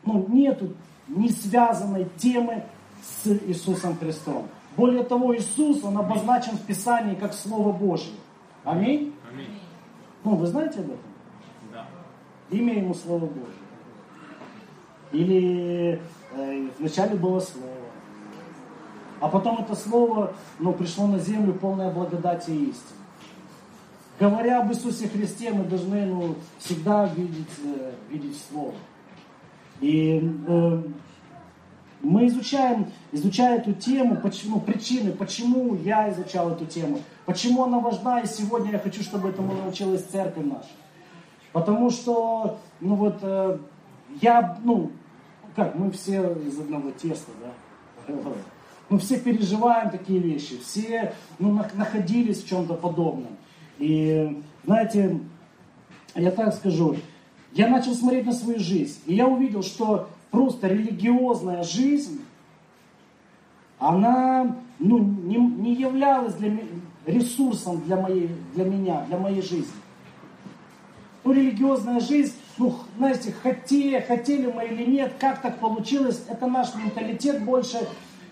[0.04, 0.74] ну, нету
[1.09, 2.62] не связанной темы
[3.02, 4.46] с Иисусом Христом.
[4.76, 8.14] Более того, Иисус, Он обозначен в Писании как Слово Божье.
[8.64, 9.12] Аминь?
[9.33, 9.59] Аминь.
[10.22, 10.98] Ну, вы знаете об этом?
[11.72, 11.87] Да.
[12.50, 13.42] Имя Ему Слово Божье.
[15.11, 16.00] Или
[16.37, 17.88] э, вначале было Слово.
[19.20, 22.98] А потом это Слово ну, пришло на землю полное благодати и истины.
[24.20, 28.74] Говоря об Иисусе Христе, мы должны ну, всегда видеть, э, видеть Слово.
[29.81, 30.83] И э,
[32.00, 38.20] мы изучаем, изучая эту тему, почему, причины, почему я изучал эту тему, почему она важна,
[38.20, 40.70] и сегодня я хочу, чтобы этому научилась церковь наша.
[41.52, 43.59] Потому что, ну вот, э,
[44.20, 44.90] я, ну,
[45.54, 48.14] как, мы все из одного теста, да?
[48.88, 53.37] Мы все переживаем такие вещи, все ну, находились в чем-то подобном.
[53.79, 55.20] И, знаете,
[56.14, 56.96] я так скажу,
[57.53, 62.22] я начал смотреть на свою жизнь, и я увидел, что просто религиозная жизнь,
[63.79, 66.51] она ну, не, не являлась для,
[67.07, 69.66] ресурсом для, моей, для меня, для моей жизни.
[71.24, 76.74] Ну, религиозная жизнь, ну, знаете, хотели, хотели мы или нет, как так получилось, это наш
[76.74, 77.88] менталитет больше,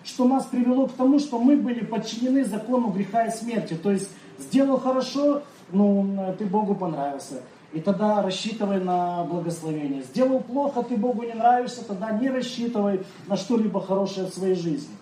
[0.07, 3.75] что нас привело к тому, что мы были подчинены закону греха и смерти.
[3.75, 7.41] То есть, сделал хорошо, ну, ты Богу понравился.
[7.73, 10.01] И тогда рассчитывай на благословение.
[10.03, 14.95] Сделал плохо, ты Богу не нравишься, тогда не рассчитывай на что-либо хорошее в своей жизни.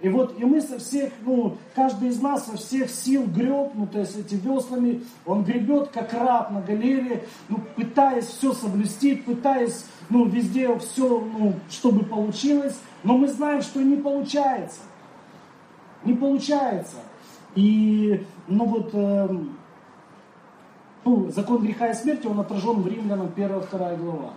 [0.00, 3.86] И вот, и мы со всех, ну, каждый из нас со всех сил греб, ну,
[3.86, 9.84] то есть эти веслами, он гребет как раб на галере, ну, пытаясь все соблюсти, пытаясь,
[10.08, 14.80] ну, везде все, ну, чтобы получилось, но мы знаем, что не получается.
[16.04, 16.96] Не получается.
[17.54, 19.28] И, ну, вот, э,
[21.04, 24.32] ну, закон греха и смерти, он отражен в Римлянам 1-2 глава.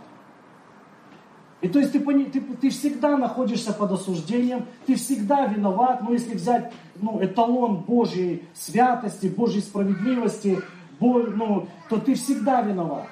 [1.64, 6.36] И то есть ты, ты, ты всегда находишься под осуждением, ты всегда виноват, но если
[6.36, 10.60] взять ну, эталон Божьей святости, Божьей справедливости,
[11.00, 13.08] ну, то ты всегда виноват.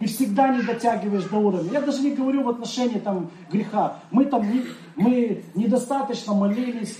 [0.00, 1.72] И всегда не дотягиваешь до уровня.
[1.72, 4.00] Я даже не говорю в отношении там, греха.
[4.10, 4.64] Мы там не,
[4.94, 6.98] мы недостаточно молились,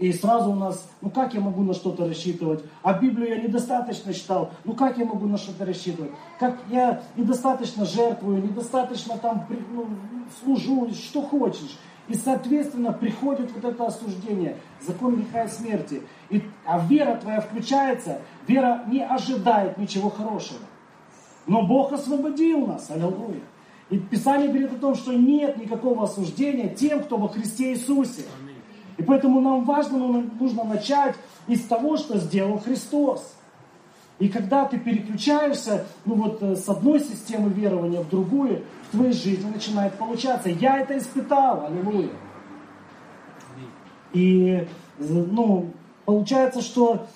[0.00, 2.64] и сразу у нас, ну как я могу на что-то рассчитывать?
[2.82, 6.10] А Библию я недостаточно читал, ну как я могу на что-то рассчитывать?
[6.38, 9.88] Как я недостаточно жертвую, недостаточно там ну,
[10.42, 11.78] служу, что хочешь.
[12.08, 16.02] И, соответственно, приходит вот это осуждение, закон греха и смерти.
[16.30, 20.60] И, а вера твоя включается, вера не ожидает ничего хорошего.
[21.46, 23.42] Но Бог освободил нас, аллилуйя.
[23.90, 28.24] И Писание говорит о том, что нет никакого осуждения тем, кто во Христе Иисусе.
[28.40, 28.49] Аминь.
[29.00, 29.98] И поэтому нам важно,
[30.38, 31.14] нужно начать
[31.48, 33.34] из того, что сделал Христос.
[34.18, 39.14] И когда ты переключаешься ну вот, э, с одной системы верования в другую, в твоей
[39.14, 40.50] жизни начинает получаться.
[40.50, 42.10] Я это испытал, аллилуйя.
[44.12, 45.70] И ну,
[46.04, 47.06] получается, что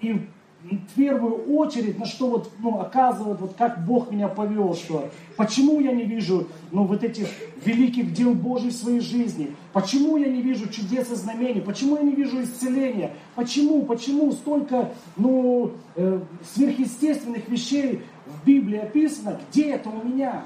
[0.00, 0.30] и
[0.64, 5.80] в первую очередь, на что вот, ну, оказывает, вот как Бог меня повел, что почему
[5.80, 7.28] я не вижу, ну, вот этих
[7.64, 12.02] великих дел Божьих в своей жизни, почему я не вижу чудес и знамений, почему я
[12.02, 16.20] не вижу исцеления, почему, почему столько, ну, э,
[16.52, 20.44] сверхъестественных вещей в Библии описано, где это у меня?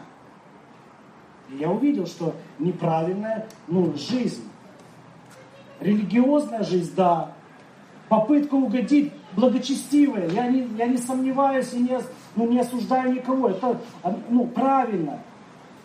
[1.51, 4.42] И я увидел, что неправильная, ну, жизнь,
[5.81, 7.33] религиозная жизнь, да,
[8.11, 10.29] попытка угодить благочестивая.
[10.29, 11.99] Я не, я не сомневаюсь и не,
[12.37, 13.51] ну, не осуждаю никого.
[13.51, 13.81] Это
[14.29, 15.21] ну, правильно.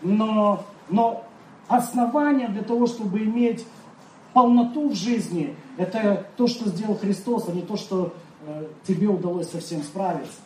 [0.02, 1.24] Но, но
[1.68, 3.66] основание для того, чтобы иметь
[4.34, 8.14] полноту в жизни, это то, что сделал Христос, а не то, что
[8.46, 10.42] э, тебе удалось совсем справиться.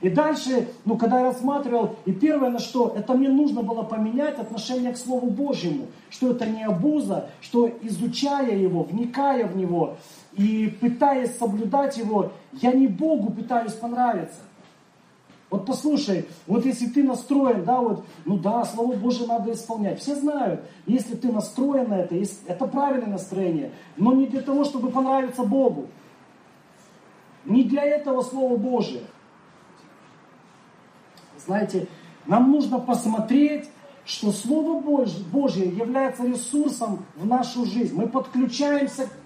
[0.00, 4.38] И дальше, ну, когда я рассматривал, и первое на что, это мне нужно было поменять
[4.38, 9.96] отношение к Слову Божьему, что это не обуза, что изучая его, вникая в него,
[10.32, 14.40] и пытаясь соблюдать его, я не Богу пытаюсь понравиться.
[15.50, 20.00] Вот послушай, вот если ты настроен, да, вот, ну да, Слово Божие надо исполнять.
[20.00, 22.14] Все знают, если ты настроен на это,
[22.46, 25.88] это правильное настроение, но не для того, чтобы понравиться Богу.
[27.44, 29.02] Не для этого Слово Божие.
[31.44, 31.88] Знаете,
[32.26, 33.68] нам нужно посмотреть,
[34.04, 37.96] что Слово Божье является ресурсом в нашу жизнь.
[37.96, 39.19] Мы подключаемся к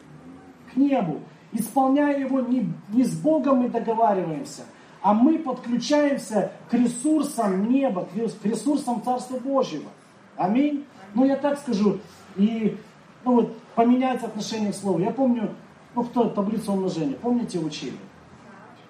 [0.77, 1.21] небу.
[1.55, 4.63] исполняя его не, не с Богом мы договариваемся,
[5.01, 9.91] а мы подключаемся к ресурсам неба, к ресурсам Царства Божьего.
[10.37, 10.85] Аминь.
[11.15, 12.01] Ну, я так скажу.
[12.37, 12.77] И,
[13.25, 14.99] ну вот, поменять отношение к Слову.
[14.99, 15.51] Я помню,
[15.95, 17.97] ну, кто таблицу умножения, помните, учили?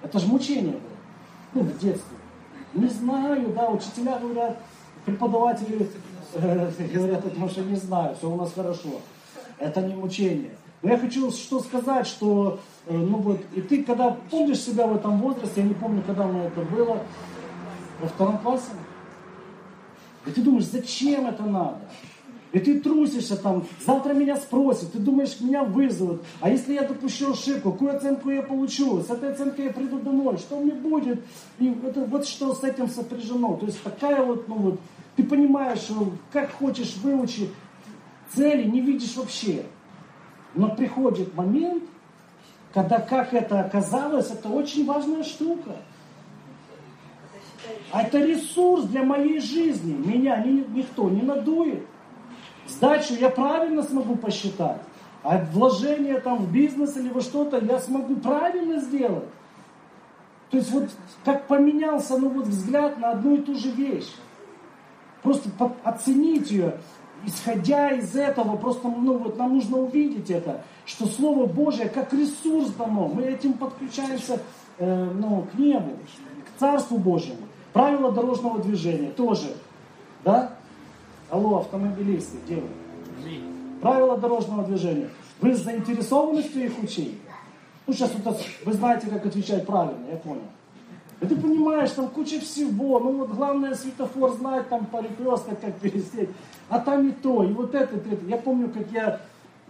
[0.03, 0.80] Это же мучение было.
[1.55, 2.16] Ну, в детстве.
[2.72, 4.59] Не знаю, да, учителя говорят,
[5.05, 5.89] преподаватели
[6.35, 9.01] э, говорят, потому что не знаю, все у нас хорошо.
[9.59, 10.57] Это не мучение.
[10.82, 14.96] Но я хочу что сказать, что, э, ну вот, и ты, когда помнишь себя в
[14.96, 16.98] этом возрасте, я не помню, когда меня это было,
[18.00, 18.72] во втором классе,
[20.26, 21.78] и ты думаешь, зачем это надо?
[22.52, 26.22] И ты трусишься там, завтра меня спросят, ты думаешь, меня вызовут.
[26.40, 29.00] А если я допущу ошибку, какую оценку я получу?
[29.00, 31.20] С этой оценкой я приду домой, что мне будет?
[31.59, 33.57] И это, вот что с этим сопряжено.
[33.57, 34.80] То есть такая вот, ну вот,
[35.16, 37.50] ты понимаешь, что как хочешь выучи,
[38.35, 39.64] цели не видишь вообще.
[40.55, 41.85] Но приходит момент,
[42.72, 45.76] когда как это оказалось, это очень важная штука.
[47.91, 49.95] А это ресурс для моей жизни.
[49.95, 51.87] Меня ни, никто не надует.
[52.66, 54.80] Сдачу я правильно смогу посчитать.
[55.22, 59.28] А вложение там в бизнес или во что-то я смогу правильно сделать.
[60.51, 60.91] То есть вот
[61.24, 64.11] как поменялся ну вот взгляд на одну и ту же вещь.
[65.22, 65.49] Просто
[65.82, 66.78] оценить ее,
[67.27, 72.70] исходя из этого, просто ну, вот нам нужно увидеть это, что Слово Божье как ресурс
[72.70, 73.09] дано.
[73.09, 74.41] Мы этим подключаемся
[74.79, 75.93] э, ну, к небу,
[76.45, 77.41] к Царству Божьему.
[77.72, 79.49] Правила дорожного движения тоже.
[80.25, 80.53] Да?
[81.31, 82.68] Алло, автомобилисты, где вы?
[83.81, 85.11] Правила дорожного движения.
[85.41, 87.18] Вы с заинтересованностью их учить?
[87.87, 90.43] Ну, сейчас вот вы знаете, как отвечать правильно, я понял.
[91.20, 92.98] И ты понимаешь, там куча всего.
[92.98, 96.30] Ну вот главное светофор знать, там перекресток, как пересечь.
[96.68, 98.26] А там и то, и вот это, и это.
[98.26, 99.20] Я помню, как я...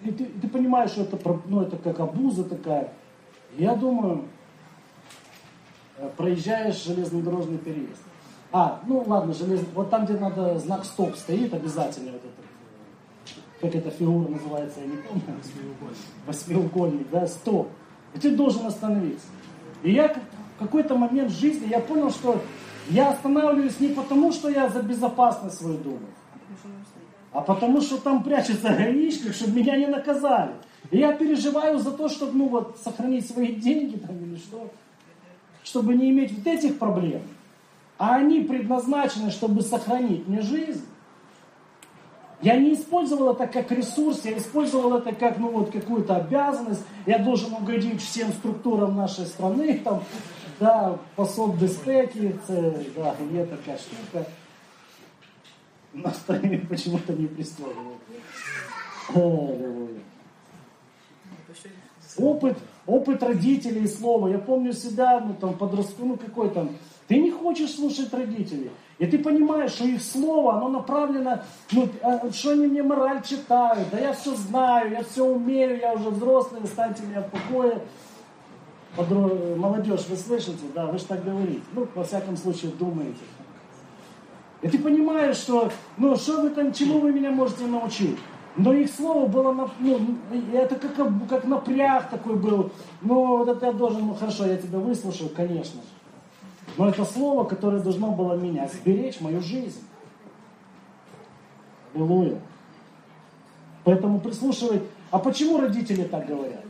[0.03, 2.93] И ты, и ты понимаешь, что это, ну, это как обуза такая.
[3.57, 4.25] Я думаю,
[5.97, 8.03] э, проезжаешь железнодорожный переезд.
[8.53, 12.45] А, ну ладно, железный, вот там, где надо знак стоп стоит, обязательно вот это,
[13.61, 15.23] как эта фигура называется, я не помню.
[15.43, 15.99] Восьмиугольник.
[16.27, 17.69] Восьмиугольник, да, стоп.
[18.15, 19.27] И ты должен остановиться.
[19.83, 22.41] И я в какой-то момент жизни, я понял, что
[22.91, 26.07] я останавливаюсь не потому, что я за безопасность свою думаю,
[27.33, 30.53] а потому что там прячется гаишник, чтобы меня не наказали.
[30.91, 34.71] И я переживаю за то, чтобы ну, вот, сохранить свои деньги там, или что,
[35.65, 37.23] чтобы не иметь вот этих проблем
[37.99, 40.85] а они предназначены, чтобы сохранить мне жизнь.
[42.43, 46.83] Я не использовал это как ресурс, я использовал это как ну, вот, какую-то обязанность.
[47.07, 50.03] Я должен угодить всем структурам нашей страны, там,
[50.61, 52.35] да, посол безпеки,
[52.97, 54.25] да, є така штука.
[55.95, 56.19] Нас
[56.69, 57.79] почему-то не пристроили.
[62.17, 64.29] Опыт, опыт родителей слова.
[64.29, 66.71] Я помню себя, ну там подростку, ну какой там,
[67.09, 68.71] ты не хочешь слушать родителей.
[68.99, 71.43] И ты понимаешь, что их слово, оно направлено,
[71.73, 75.95] ну, а, что они мне мораль читают, да я все знаю, я все умею, я
[75.95, 77.81] уже взрослый, оставьте меня в покое.
[78.97, 79.31] Подро...
[79.57, 81.63] Молодежь, вы слышите, да, вы же так говорите.
[81.73, 83.21] Ну, во всяком случае, думаете.
[84.63, 88.19] И ты понимаешь, что, ну, что вы там, чему вы меня можете научить?
[88.57, 90.01] Но их слово было, ну,
[90.53, 90.95] это как,
[91.29, 92.71] как напряг такой был.
[93.03, 95.89] Ну, вот это я должен, ну, хорошо, я тебя выслушаю, конечно же.
[96.77, 99.83] Но это слово, которое должно было меня сберечь мою жизнь.
[101.95, 102.41] Аллилуйя.
[103.85, 104.83] Поэтому прислушивай.
[105.11, 106.65] А почему родители так говорят?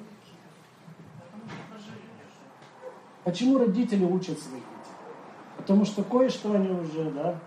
[3.25, 4.95] Почему родители учат своих детей?
[5.57, 7.39] Потому что кое-что они уже, да,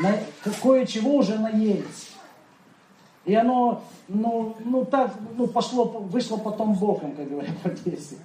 [0.00, 0.18] на,
[0.62, 2.12] кое-чего уже наелись.
[3.26, 8.16] И оно, ну, ну так, ну пошло, вышло потом боком, как говорят в Одессе.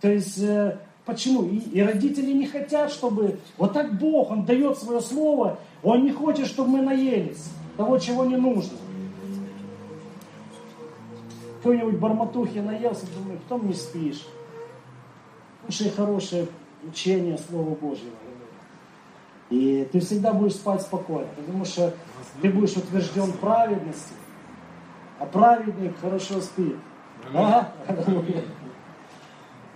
[0.00, 1.44] То есть э, Почему?
[1.44, 3.38] И, и родители не хотят, чтобы...
[3.58, 8.24] Вот так Бог, Он дает свое слово, Он не хочет, чтобы мы наелись того, чего
[8.24, 8.78] не нужно.
[11.56, 14.26] Какой-нибудь барматухи наелся, думаю, потом не спишь.
[15.70, 16.48] Слушай хорошее
[16.82, 18.10] учение Слова Божьего.
[19.50, 21.94] И ты всегда будешь спать спокойно, потому что
[22.42, 24.14] ты будешь утвержден праведности,
[25.20, 26.74] а праведник хорошо спит.
[27.32, 27.72] Ага.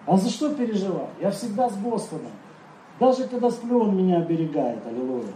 [0.07, 1.11] А за что переживать?
[1.21, 2.33] Я всегда с Господом.
[2.99, 4.85] Даже когда сплю, Он меня оберегает.
[4.85, 5.33] Аллилуйя.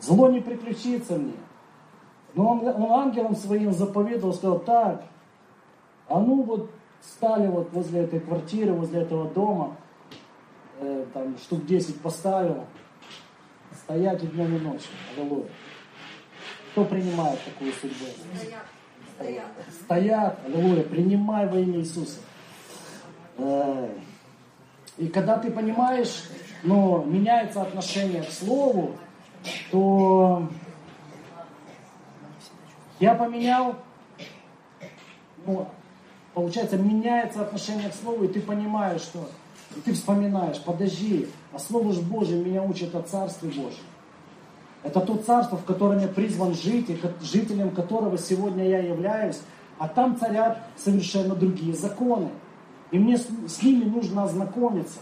[0.00, 1.32] Зло не приключится мне.
[2.34, 5.02] Но он, он ангелом своим заповедовал, сказал, так,
[6.08, 9.76] а ну вот стали вот возле этой квартиры, возле этого дома,
[10.84, 12.66] э, там штук 10 поставил,
[13.72, 14.90] стоять и днем и ночью.
[15.16, 15.48] Аллилуйя.
[16.72, 18.06] Кто принимает такую судьбу?
[19.16, 19.46] Стоят.
[19.84, 20.38] Стоят.
[20.46, 20.82] Аллилуйя.
[20.82, 22.20] Принимай во имя Иисуса.
[23.38, 23.88] Э,
[24.98, 26.24] и когда ты понимаешь,
[26.62, 28.96] ну, меняется отношение к слову,
[29.70, 30.48] то
[33.00, 33.76] я поменял,
[35.46, 35.68] ну,
[36.32, 39.28] получается, меняется отношение к слову, и ты понимаешь, что
[39.76, 43.84] и ты вспоминаешь, подожди, а Слово же Божие меня учит о Царстве Божьем.
[44.84, 49.40] Это то царство, в котором я призван жить, и жителем которого сегодня я являюсь.
[49.78, 52.28] А там царят совершенно другие законы.
[52.90, 55.00] И мне с, с ними нужно ознакомиться.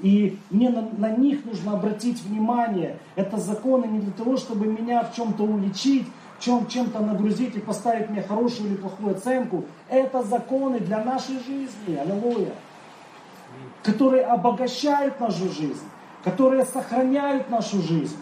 [0.00, 2.98] И мне на, на них нужно обратить внимание.
[3.16, 6.06] Это законы не для того, чтобы меня в чем-то уличить,
[6.38, 9.64] в чем, чем-то нагрузить и поставить мне хорошую или плохую оценку.
[9.88, 11.96] Это законы для нашей жизни.
[11.96, 12.54] Аллилуйя.
[13.84, 15.86] Которые обогащают нашу жизнь,
[16.24, 18.16] которые сохраняют нашу жизнь.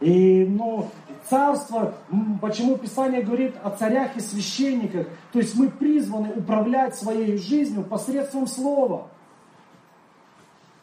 [0.00, 0.88] И, ну,
[1.28, 1.94] царство,
[2.40, 8.46] почему Писание говорит о царях и священниках, то есть мы призваны управлять своей жизнью посредством
[8.46, 9.08] слова.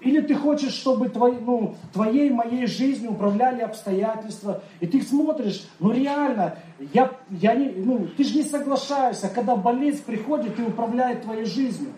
[0.01, 5.91] Или ты хочешь, чтобы твой, ну, твоей, моей жизнью управляли обстоятельства, и ты смотришь, ну
[5.91, 6.57] реально,
[6.91, 11.91] я, я не, ну, ты же не соглашаешься, когда болезнь приходит и управляет твоей жизнью.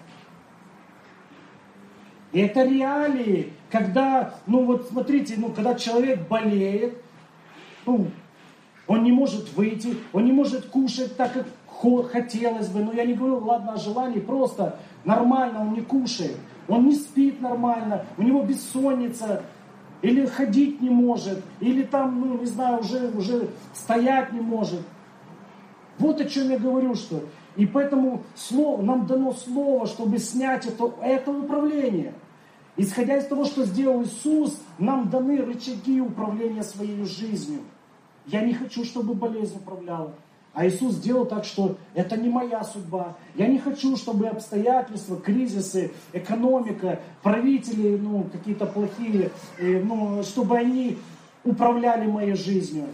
[2.34, 6.98] И это реалии, когда, ну вот смотрите, ну когда человек болеет,
[7.86, 8.08] ну,
[8.88, 11.46] он не может выйти, он не может кушать так, как
[12.12, 12.82] хотелось бы.
[12.82, 16.38] Но я не говорю, ладно, о желании, просто нормально он не кушает.
[16.68, 19.44] Он не спит нормально, у него бессонница,
[20.02, 24.82] или ходить не может, или там, ну, не знаю, уже, уже стоять не может.
[26.00, 27.24] Вот о чем я говорю, что.
[27.56, 32.14] И поэтому слово, нам дано слово, чтобы снять это, это управление.
[32.76, 37.62] Исходя из того, что сделал Иисус, нам даны рычаги управления своей жизнью.
[38.26, 40.14] Я не хочу, чтобы болезнь управляла.
[40.54, 43.16] А Иисус сделал так, что это не моя судьба.
[43.36, 50.98] Я не хочу, чтобы обстоятельства, кризисы, экономика, правители, ну, какие-то плохие, э, ну, чтобы они
[51.44, 52.88] управляли моей жизнью.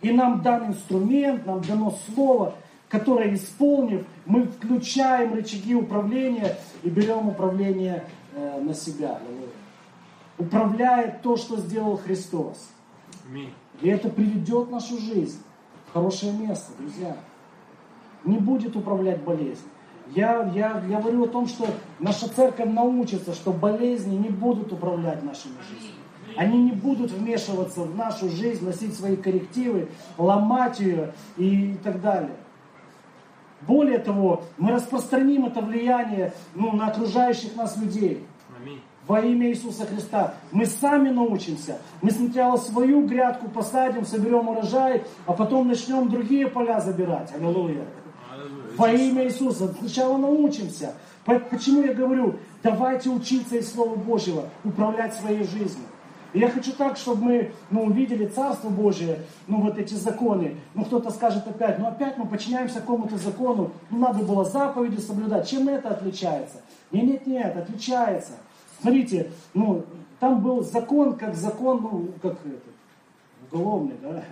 [0.00, 2.54] И нам дан инструмент, нам дано слово,
[2.90, 9.18] которое, исполнив, мы включаем рычаги управления и берем управление э, на себя.
[10.36, 12.68] Управляет то, что сделал Христос.
[13.80, 15.40] И это приведет нашу жизнь
[15.86, 17.16] в хорошее место, друзья.
[18.24, 19.64] Не будет управлять болезнь.
[20.14, 21.66] Я, я, я говорю о том, что
[22.00, 26.00] наша церковь научится, что болезни не будут управлять нашими жизнями.
[26.36, 29.88] Они не будут вмешиваться в нашу жизнь, носить свои коррективы,
[30.18, 32.36] ломать ее и так далее.
[33.62, 38.24] Более того, мы распространим это влияние ну, на окружающих нас людей.
[38.60, 38.80] Аминь
[39.10, 40.34] во имя Иисуса Христа.
[40.52, 41.78] Мы сами научимся.
[42.00, 47.34] Мы сначала свою грядку посадим, соберем урожай, а потом начнем другие поля забирать.
[47.34, 47.86] Аллилуйя.
[48.76, 49.74] Во имя Иисуса.
[49.80, 50.94] Сначала научимся.
[51.24, 55.86] Почему я говорю, давайте учиться из Слова Божьего, управлять своей жизнью.
[56.32, 60.56] Я хочу так, чтобы мы ну, увидели Царство Божие, ну вот эти законы.
[60.74, 65.48] Ну кто-то скажет опять, ну опять мы подчиняемся какому-то закону, ну надо было заповеди соблюдать.
[65.48, 66.62] Чем это отличается?
[66.92, 68.32] Нет, нет, нет, отличается.
[68.80, 69.84] Смотрите, ну,
[70.20, 72.70] там был закон, как закон, ну, как это,
[73.50, 74.22] уголовный, да?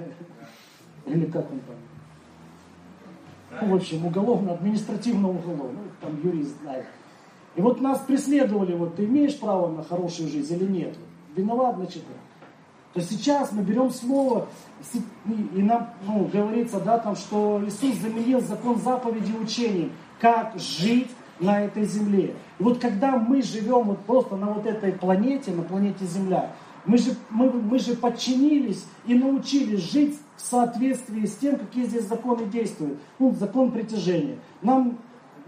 [1.07, 1.77] Или как он там?
[3.61, 6.87] Ну, в общем, уголовно-административно уголовный, ну, там юрист знает.
[7.57, 10.95] И вот нас преследовали, вот ты имеешь право на хорошую жизнь или нет?
[11.37, 12.03] Виноват, значит,
[12.95, 14.49] то сейчас мы берем слово,
[15.25, 21.63] и нам ну, говорится, да, там, что Иисус заменил закон заповеди учением, как жить на
[21.63, 22.35] этой земле.
[22.59, 26.51] И вот когда мы живем вот просто на вот этой планете, на планете Земля,
[26.85, 32.05] мы же, мы, мы же подчинились и научились жить в соответствии с тем, какие здесь
[32.05, 32.99] законы действуют.
[33.19, 34.39] Ну, закон притяжения.
[34.63, 34.99] Нам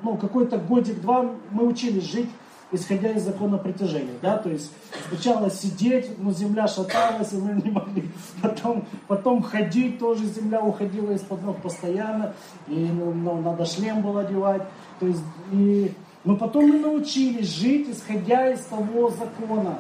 [0.02, 2.28] ну, какой-то годик-два мы учились жить
[2.72, 4.70] исходя из закона притяжения, да, то есть
[5.08, 8.10] сначала сидеть, но земля шаталась, и мы не могли,
[8.42, 12.34] потом, потом ходить, тоже земля уходила из-под ног постоянно,
[12.68, 14.62] и ну, ну, надо шлем было одевать,
[15.00, 15.92] то есть, и,
[16.24, 19.78] но потом мы научились жить, исходя из того закона,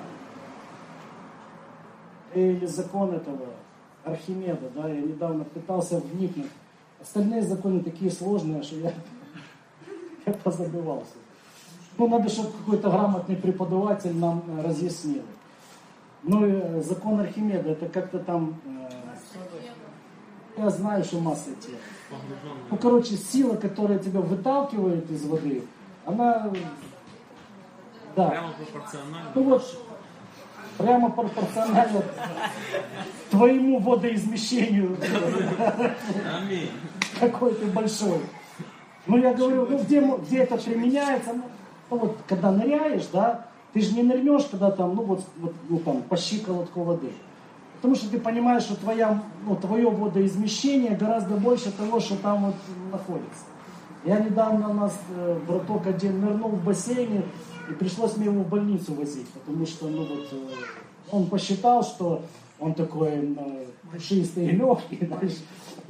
[2.34, 3.46] или закон этого
[4.04, 6.50] Архимеда, да, я недавно пытался вникнуть,
[7.00, 8.92] остальные законы такие сложные, что я,
[10.26, 11.14] я позабывался.
[11.98, 15.22] Ну, надо, чтобы какой-то грамотный преподаватель нам э, разъяснил.
[16.22, 18.60] Ну, и э, закон Архимеда, это как-то там...
[18.66, 18.88] Э,
[20.56, 21.78] я знаю, что масса тех.
[22.70, 25.62] Ну, короче, сила, которая тебя выталкивает из воды,
[26.04, 26.50] она...
[28.16, 28.28] Да.
[28.28, 29.30] Прямо пропорционально.
[29.34, 29.78] Ну вот,
[30.78, 32.02] прямо пропорционально
[33.30, 34.96] твоему водоизмещению.
[37.20, 38.20] Какой ты большой.
[39.06, 41.32] Ну, я говорю, ну, где, где это применяется?
[41.34, 41.44] Ну,
[41.90, 45.78] ну, вот, когда ныряешь, да, ты же не нырнешь, когда там, ну, вот, вот ну,
[45.78, 47.12] там, по щиколотку воды.
[47.76, 52.54] Потому что ты понимаешь, что твоя, ну, твое водоизмещение гораздо больше того, что там вот
[52.92, 53.44] находится.
[54.04, 57.22] Я недавно у нас э, браток один нырнул в бассейне,
[57.68, 60.36] и пришлось мне его в больницу возить, потому что ну, вот, э,
[61.10, 62.22] он посчитал, что
[62.58, 65.38] он такой э, пушистый и легкий, знаешь.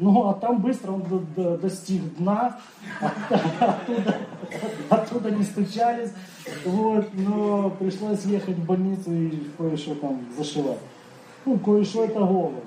[0.01, 2.59] Ну, а там быстро он до, до, достиг дна,
[3.61, 4.16] оттуда,
[4.88, 6.11] оттуда не стучались,
[6.64, 10.78] вот, но пришлось ехать в больницу и кое-что там зашивать.
[11.44, 12.62] Ну, кое-что это голову.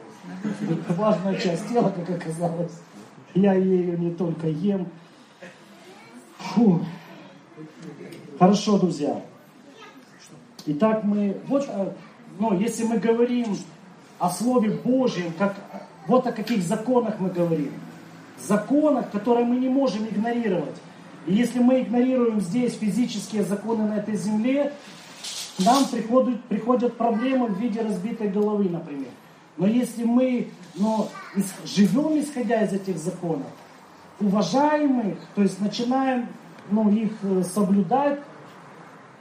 [0.62, 2.80] Это важная часть тела, как оказалось.
[3.34, 4.88] Я ее не только ем.
[6.38, 6.86] Фу.
[8.38, 9.20] Хорошо, друзья.
[10.68, 11.94] Итак, мы, вот, э,
[12.38, 13.58] ну, если мы говорим
[14.20, 15.56] о Слове Божьем, как,
[16.08, 17.72] вот о каких законах мы говорим.
[18.40, 20.76] Законах, которые мы не можем игнорировать.
[21.26, 24.74] И если мы игнорируем здесь физические законы на этой земле,
[25.60, 29.12] нам приходят, приходят проблемы в виде разбитой головы, например.
[29.58, 31.10] Но если мы но,
[31.64, 33.48] живем, исходя из этих законов,
[34.20, 36.28] уважаем их, то есть начинаем
[36.72, 38.20] ну, их э, соблюдать,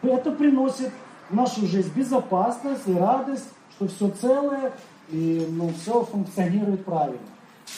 [0.03, 0.91] это приносит
[1.29, 4.73] в нашу жизнь безопасность и радость, что все целое
[5.13, 7.21] и ну, все функционирует правильно.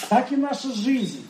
[0.08, 1.26] Так и наша жизнь.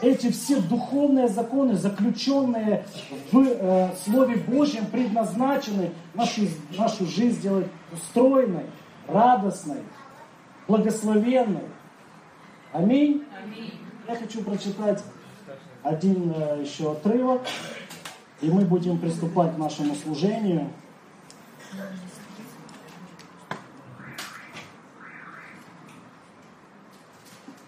[0.00, 2.84] Эти все духовные законы, заключенные
[3.30, 6.42] в э, Слове Божьем, предназначены нашу,
[6.76, 8.64] нашу жизнь сделать устроенной,
[9.06, 9.82] радостной,
[10.66, 11.62] благословенной.
[12.72, 13.22] Аминь.
[13.40, 13.72] Аминь.
[14.08, 15.02] Я хочу прочитать
[15.82, 17.42] один э, еще отрывок,
[18.40, 20.70] и мы будем приступать к нашему служению.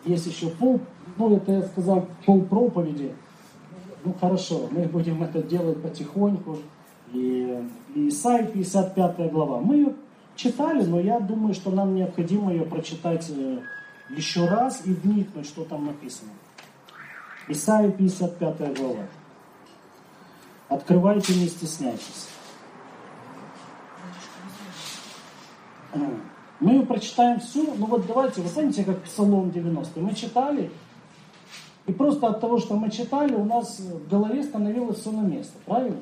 [0.06, 0.80] Есть еще пол,
[1.18, 3.12] ну это я сказал пол проповеди.
[4.04, 6.58] Ну хорошо, мы будем это делать потихоньку.
[7.12, 7.60] И,
[7.94, 9.60] и Исаия 55 глава.
[9.60, 9.92] Мы ее
[10.36, 13.58] читали, но я думаю, что нам необходимо ее прочитать э,
[14.10, 16.30] еще раз и вникнуть, что там написано.
[17.48, 19.06] Исайя 55 глава.
[20.68, 22.28] Открывайте, не стесняйтесь.
[26.60, 30.00] Мы ее прочитаем всю, ну вот давайте, вы знаете, как Псалом 90.
[30.00, 30.70] Мы читали,
[31.86, 35.58] и просто от того, что мы читали, у нас в голове становилось все на место,
[35.66, 35.98] правильно?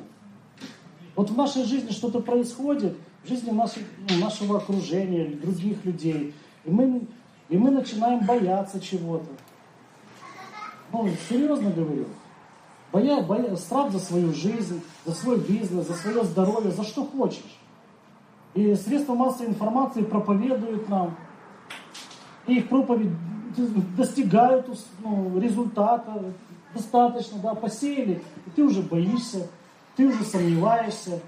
[1.16, 6.34] Вот в нашей жизни что-то происходит, в жизни наших, ну, нашего окружения, других людей,
[6.64, 7.02] и мы,
[7.48, 9.26] и мы начинаем бояться чего-то.
[10.92, 12.06] Ну, серьезно говорю.
[12.92, 17.58] Боя, боя, страх за свою жизнь, за свой бизнес, за свое здоровье, за что хочешь.
[18.54, 21.16] И средства массовой информации проповедуют нам.
[22.46, 23.10] И их проповедь
[23.96, 24.68] достигают
[25.02, 26.24] ну, результата
[26.74, 29.48] достаточно, да, посеяли, и ты уже боишься,
[29.96, 31.20] ты уже сомневаешься,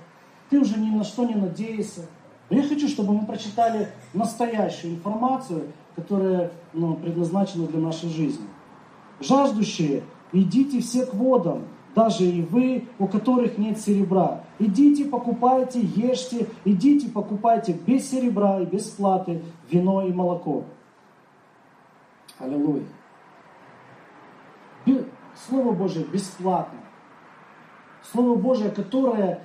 [0.51, 2.07] ты уже ни на что не надеешься.
[2.51, 8.47] Но я хочу, чтобы мы прочитали настоящую информацию, которая ну, предназначена для нашей жизни.
[9.21, 10.03] Жаждущие,
[10.33, 11.65] идите все к водам,
[11.97, 14.45] даже и вы, у которых нет серебра.
[14.59, 20.65] Идите, покупайте, ешьте, идите, покупайте без серебра и без платы вино и молоко.
[22.39, 22.85] Аллилуйя.
[25.49, 26.79] Слово Божие бесплатно.
[28.13, 29.43] Слово Божие, которое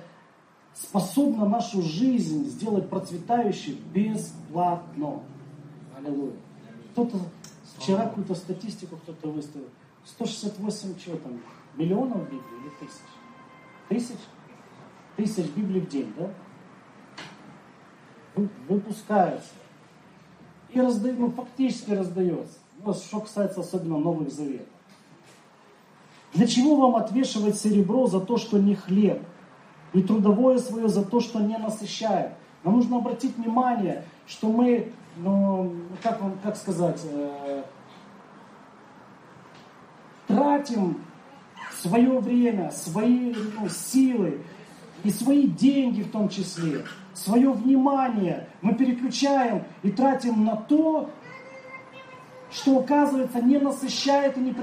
[0.74, 5.20] способно нашу жизнь сделать процветающей бесплатно.
[5.98, 6.36] Аллилуйя.
[6.92, 7.16] Кто-то
[7.82, 9.68] Вчера какую-то статистику кто-то выставил.
[10.04, 11.40] 168 чего там,
[11.74, 13.02] миллионов Библий или тысяч?
[13.88, 14.18] Тысяч?
[15.16, 16.30] Тысяч Библий в день, да?
[18.68, 19.50] Выпускается.
[20.70, 22.58] И раздают, ну, фактически раздается.
[22.82, 24.66] Ну, что касается особенно Новых Заветов.
[26.32, 29.22] Для чего вам отвешивать серебро за то, что не хлеб?
[29.92, 32.32] И трудовое свое за то, что не насыщает?
[32.64, 37.62] Нам нужно обратить внимание, что мы ну, как вам, как сказать, э,
[40.26, 41.02] тратим
[41.82, 44.40] свое время, свои ну, силы
[45.04, 51.10] и свои деньги в том числе, свое внимание мы переключаем и тратим на то,
[52.50, 54.54] что, оказывается, не насыщает и, не,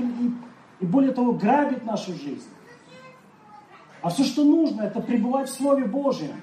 [0.80, 2.49] и, более того, грабит нашу жизнь.
[4.01, 6.36] А все, что нужно, это пребывать в Слове Божьем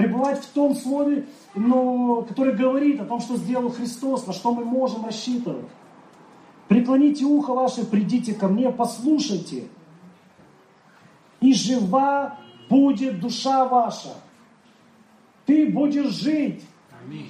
[0.00, 4.64] пребывать в том слове, но, которое говорит о том, что сделал Христос, на что мы
[4.64, 5.66] можем рассчитывать.
[6.68, 9.64] Преклоните ухо ваше, придите ко мне, послушайте.
[11.40, 12.38] И жива
[12.68, 14.14] будет душа ваша.
[15.46, 16.62] Ты будешь жить.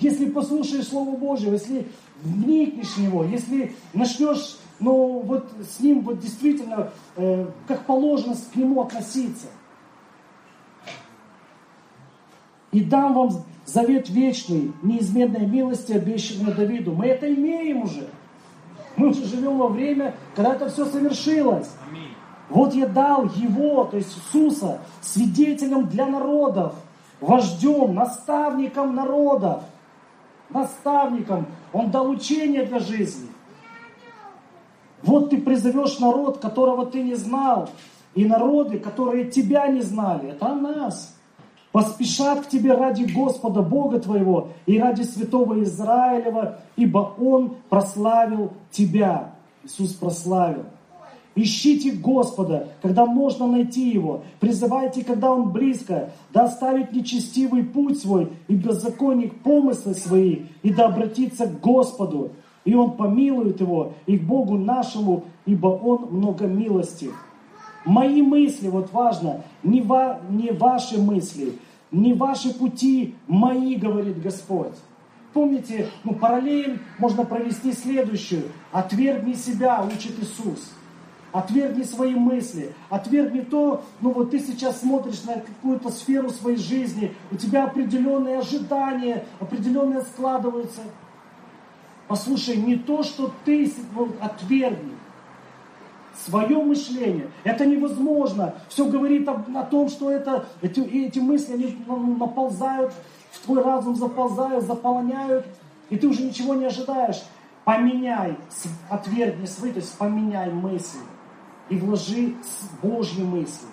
[0.00, 1.86] Если послушаешь Слово Божье, если
[2.22, 8.56] вникнешь в него, если начнешь, ну вот с ним вот действительно, э, как положено к
[8.56, 9.46] нему относиться.
[12.72, 13.30] И дам вам
[13.64, 16.92] завет вечный, неизменной милости, обещанной Давиду.
[16.92, 18.08] Мы это имеем уже.
[18.96, 21.70] Мы уже живем во время, когда это все совершилось.
[22.50, 26.74] Вот я дал его, то есть Иисуса, свидетелем для народов,
[27.20, 29.62] вождем, наставником народов.
[30.50, 31.46] Наставником.
[31.72, 33.28] Он дал учение для жизни.
[35.02, 37.70] Вот ты призовешь народ, которого ты не знал,
[38.16, 40.30] и народы, которые тебя не знали.
[40.30, 41.16] Это о нас.
[41.70, 49.34] Поспешат к тебе ради Господа Бога твоего и ради святого Израилева, ибо Он прославил тебя.
[49.62, 50.64] Иисус прославил.
[51.36, 54.22] Ищите Господа, когда можно найти Его.
[54.40, 56.10] Призывайте, когда Он близко.
[56.32, 62.32] Да оставит нечестивый путь свой и беззаконник помыслы свои, и да обратиться к Господу.
[62.64, 67.10] И Он помилует его, и к Богу нашему, ибо Он много милости.
[67.84, 71.54] Мои мысли, вот важно, не, ва, не ваши мысли,
[71.90, 74.74] не ваши пути, мои, говорит Господь.
[75.32, 78.42] Помните, ну, параллель можно провести следующую.
[78.72, 80.72] Отвергни себя, учит Иисус.
[81.32, 87.14] Отвергни свои мысли, отвергни то, ну вот ты сейчас смотришь на какую-то сферу своей жизни,
[87.30, 90.80] у тебя определенные ожидания, определенные складываются.
[92.08, 93.72] Послушай, не то, что ты
[94.20, 94.94] отвергни,
[96.26, 97.30] свое мышление.
[97.44, 98.56] Это невозможно.
[98.68, 101.78] Все говорит о, о том, что это, эти, эти мысли они
[102.18, 102.92] наползают,
[103.30, 105.46] в твой разум заползают, заполняют,
[105.90, 107.22] и ты уже ничего не ожидаешь.
[107.64, 108.36] Поменяй,
[108.88, 110.98] отвергни свои, то есть поменяй мысли
[111.70, 112.34] и вложи
[112.82, 113.68] Божьи мысли.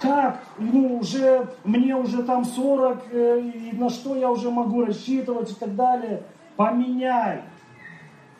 [0.00, 0.42] Как?
[0.58, 5.54] Ну, уже, мне уже там 40, э, и на что я уже могу рассчитывать и
[5.54, 6.22] так далее.
[6.56, 7.42] Поменяй.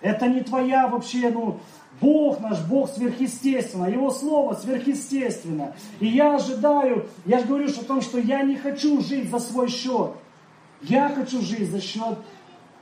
[0.01, 1.61] Это не твоя вообще, ну,
[2.01, 5.75] Бог наш, Бог сверхъестественно, Его Слово сверхъестественно.
[5.99, 9.69] И я ожидаю, я же говорю о том, что я не хочу жить за свой
[9.69, 10.13] счет.
[10.81, 12.19] Я хочу жить за счет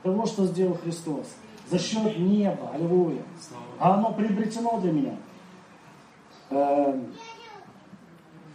[0.03, 1.27] того, что сделал Христос.
[1.69, 2.71] За счет неба.
[2.73, 3.23] Аллилуйя.
[3.79, 5.15] А оно приобретено для меня.
[6.49, 7.13] Эм,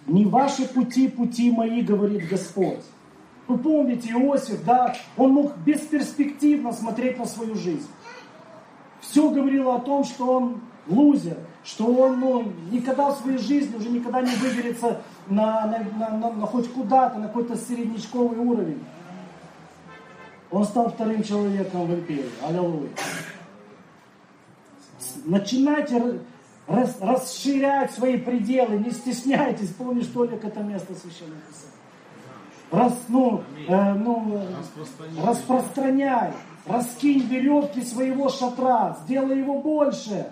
[0.07, 2.85] не ваши пути, пути мои, говорит Господь.
[3.47, 7.89] Вы помните, Иосиф, да, он мог бесперспективно смотреть на свою жизнь.
[9.01, 13.89] Все говорило о том, что он лузер, что он ну, никогда в своей жизни уже
[13.89, 18.83] никогда не выберется на, на, на, на, на хоть куда-то, на какой-то среднячковый уровень.
[20.51, 22.31] Он стал вторым человеком в империи.
[22.47, 22.91] Аллилуйя.
[25.25, 26.21] Начинайте
[26.67, 29.71] рас, расширять свои пределы, не стесняйтесь.
[29.71, 31.75] Помнишь, Толик, это место священного писания.
[32.71, 34.41] Рас, ну, э, ну,
[35.25, 36.33] распространяй.
[36.67, 40.27] Раскинь веревки своего шатра, сделай его больше.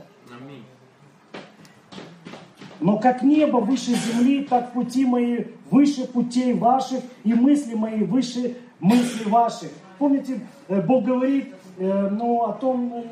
[2.81, 8.57] Но как небо выше земли, так пути мои выше путей ваших, и мысли мои выше
[8.81, 9.71] мыслей ваших.
[9.99, 13.05] Помните, э, Бог говорит э, ну, о том,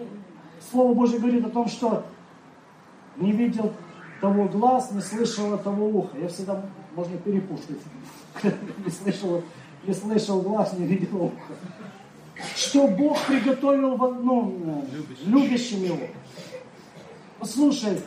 [0.71, 2.05] Слово Божье говорит о том, что
[3.17, 3.73] не видел
[4.21, 6.17] того глаз, не слышал того уха.
[6.19, 6.63] Я всегда,
[6.95, 7.79] можно перепутать.
[8.85, 9.43] Не слышал,
[9.85, 11.55] не слышал глаз, не видел уха
[12.57, 14.85] что Бог приготовил ну,
[15.27, 15.99] любящим его.
[17.39, 18.01] Послушай,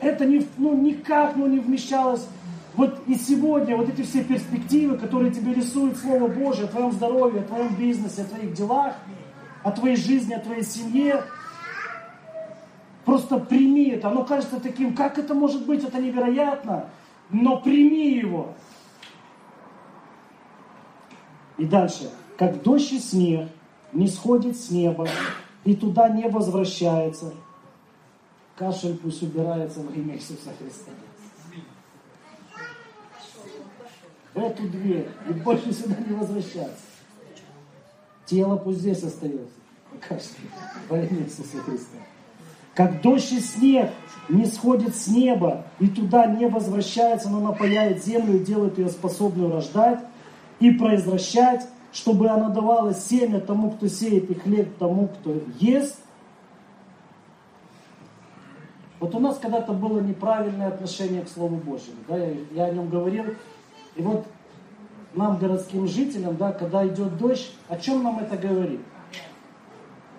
[0.00, 2.26] это не, ну, никак ну, не вмещалось.
[2.74, 7.40] Вот и сегодня вот эти все перспективы, которые тебе рисует Слово Божье о твоем здоровье,
[7.40, 8.94] о твоем бизнесе, о твоих делах,
[9.62, 11.24] о твоей жизни, о твоей семье,
[13.06, 14.08] просто прими это.
[14.08, 16.90] Оно кажется таким, как это может быть, это невероятно,
[17.30, 18.54] но прими его.
[21.56, 22.10] И дальше.
[22.36, 23.48] Как дождь и снег
[23.94, 25.08] не сходит с неба
[25.64, 27.32] и туда не возвращается.
[28.56, 30.90] Кашель пусть убирается во имя Иисуса Христа.
[34.34, 36.84] В эту дверь и больше сюда не возвращаться.
[38.26, 39.54] Тело пусть здесь остается.
[40.06, 40.50] Кашель
[40.90, 41.98] во имя Иисуса Христа.
[42.76, 43.90] Как дождь и снег
[44.28, 49.50] не сходит с неба и туда не возвращается, но напаяет землю и делает ее способную
[49.50, 50.00] рождать
[50.60, 55.98] и произвращать, чтобы она давала семя тому, кто сеет, и хлеб тому, кто ест.
[59.00, 62.90] Вот у нас когда-то было неправильное отношение к Слову Божьему, да, я, я о нем
[62.90, 63.24] говорил.
[63.94, 64.26] И вот
[65.14, 68.80] нам, городским жителям, да, когда идет дождь, о чем нам это говорит?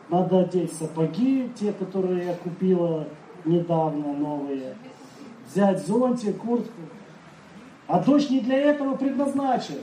[0.10, 3.08] Надо одеть сапоги, те, которые я купила
[3.43, 4.76] недавно, новые,
[5.49, 6.82] взять зонтик, куртку.
[7.88, 9.80] А дождь не для этого предназначен.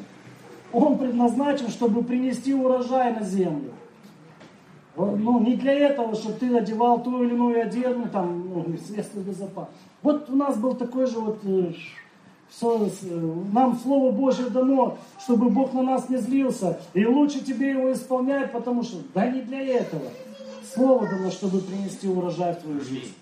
[0.73, 3.73] Он предназначен, чтобы принести урожай на землю.
[4.97, 9.81] Ну, не для этого, чтобы ты одевал ту или иную одежду, там, ну, средства безопасности.
[10.03, 11.73] Вот у нас был такой же вот, э,
[12.63, 16.81] нам Слово Божье дано, чтобы Бог на нас не злился.
[16.95, 20.05] И лучше тебе его исполнять, потому что, да не для этого.
[20.73, 23.15] Слово дано, чтобы принести урожай в твою жизнь.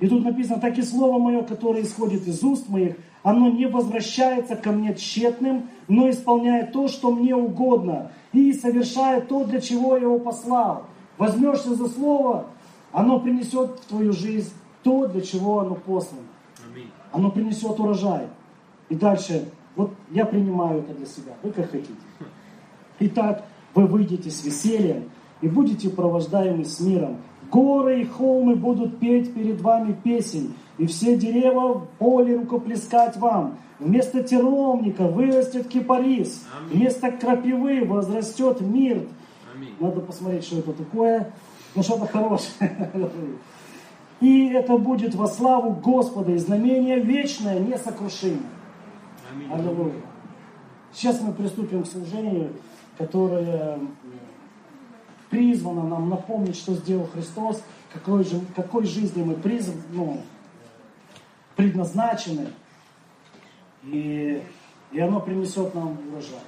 [0.00, 4.56] И тут написано, так и слово мое, которое исходит из уст моих, оно не возвращается
[4.56, 10.04] ко мне тщетным, но исполняет то, что мне угодно, и совершает то, для чего я
[10.04, 10.84] его послал.
[11.18, 12.46] Возьмешься за слово,
[12.92, 14.52] оно принесет в твою жизнь
[14.82, 16.22] то, для чего оно послано.
[17.12, 18.28] Оно принесет урожай.
[18.88, 21.92] И дальше, вот я принимаю это для себя, вы как хотите.
[22.98, 23.44] Итак,
[23.74, 27.18] вы выйдете с весельем и будете провождаемы с миром,
[27.50, 33.58] Горы и холмы будут петь перед вами песень, и все деревья в поле рукоплескать вам.
[33.80, 36.76] Вместо терновника вырастет кипарис, Аминь.
[36.76, 39.08] вместо крапивы возрастет мир.
[39.52, 39.74] Аминь.
[39.80, 41.32] Надо посмотреть, что это такое.
[41.74, 42.92] Ну, что-то хорошее.
[44.20, 48.42] И это будет во славу Господа, и знамение вечное, несокрушимое.
[49.50, 49.94] Аллилуйя.
[50.92, 52.52] Сейчас мы приступим к служению,
[52.98, 53.78] которое
[55.30, 57.62] призвано нам напомнить, что сделал Христос,
[57.92, 60.20] какой, же, какой жизни мы призв, ну,
[61.56, 62.48] предназначены,
[63.84, 64.42] и,
[64.92, 66.40] и оно принесет нам урожай.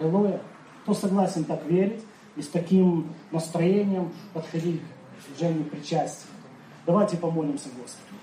[0.00, 0.40] Аллилуйя.
[0.82, 2.02] Кто согласен так верить
[2.34, 6.27] и с таким настроением подходить к служению причастия?
[6.88, 8.16] Давайте помолимся Господу.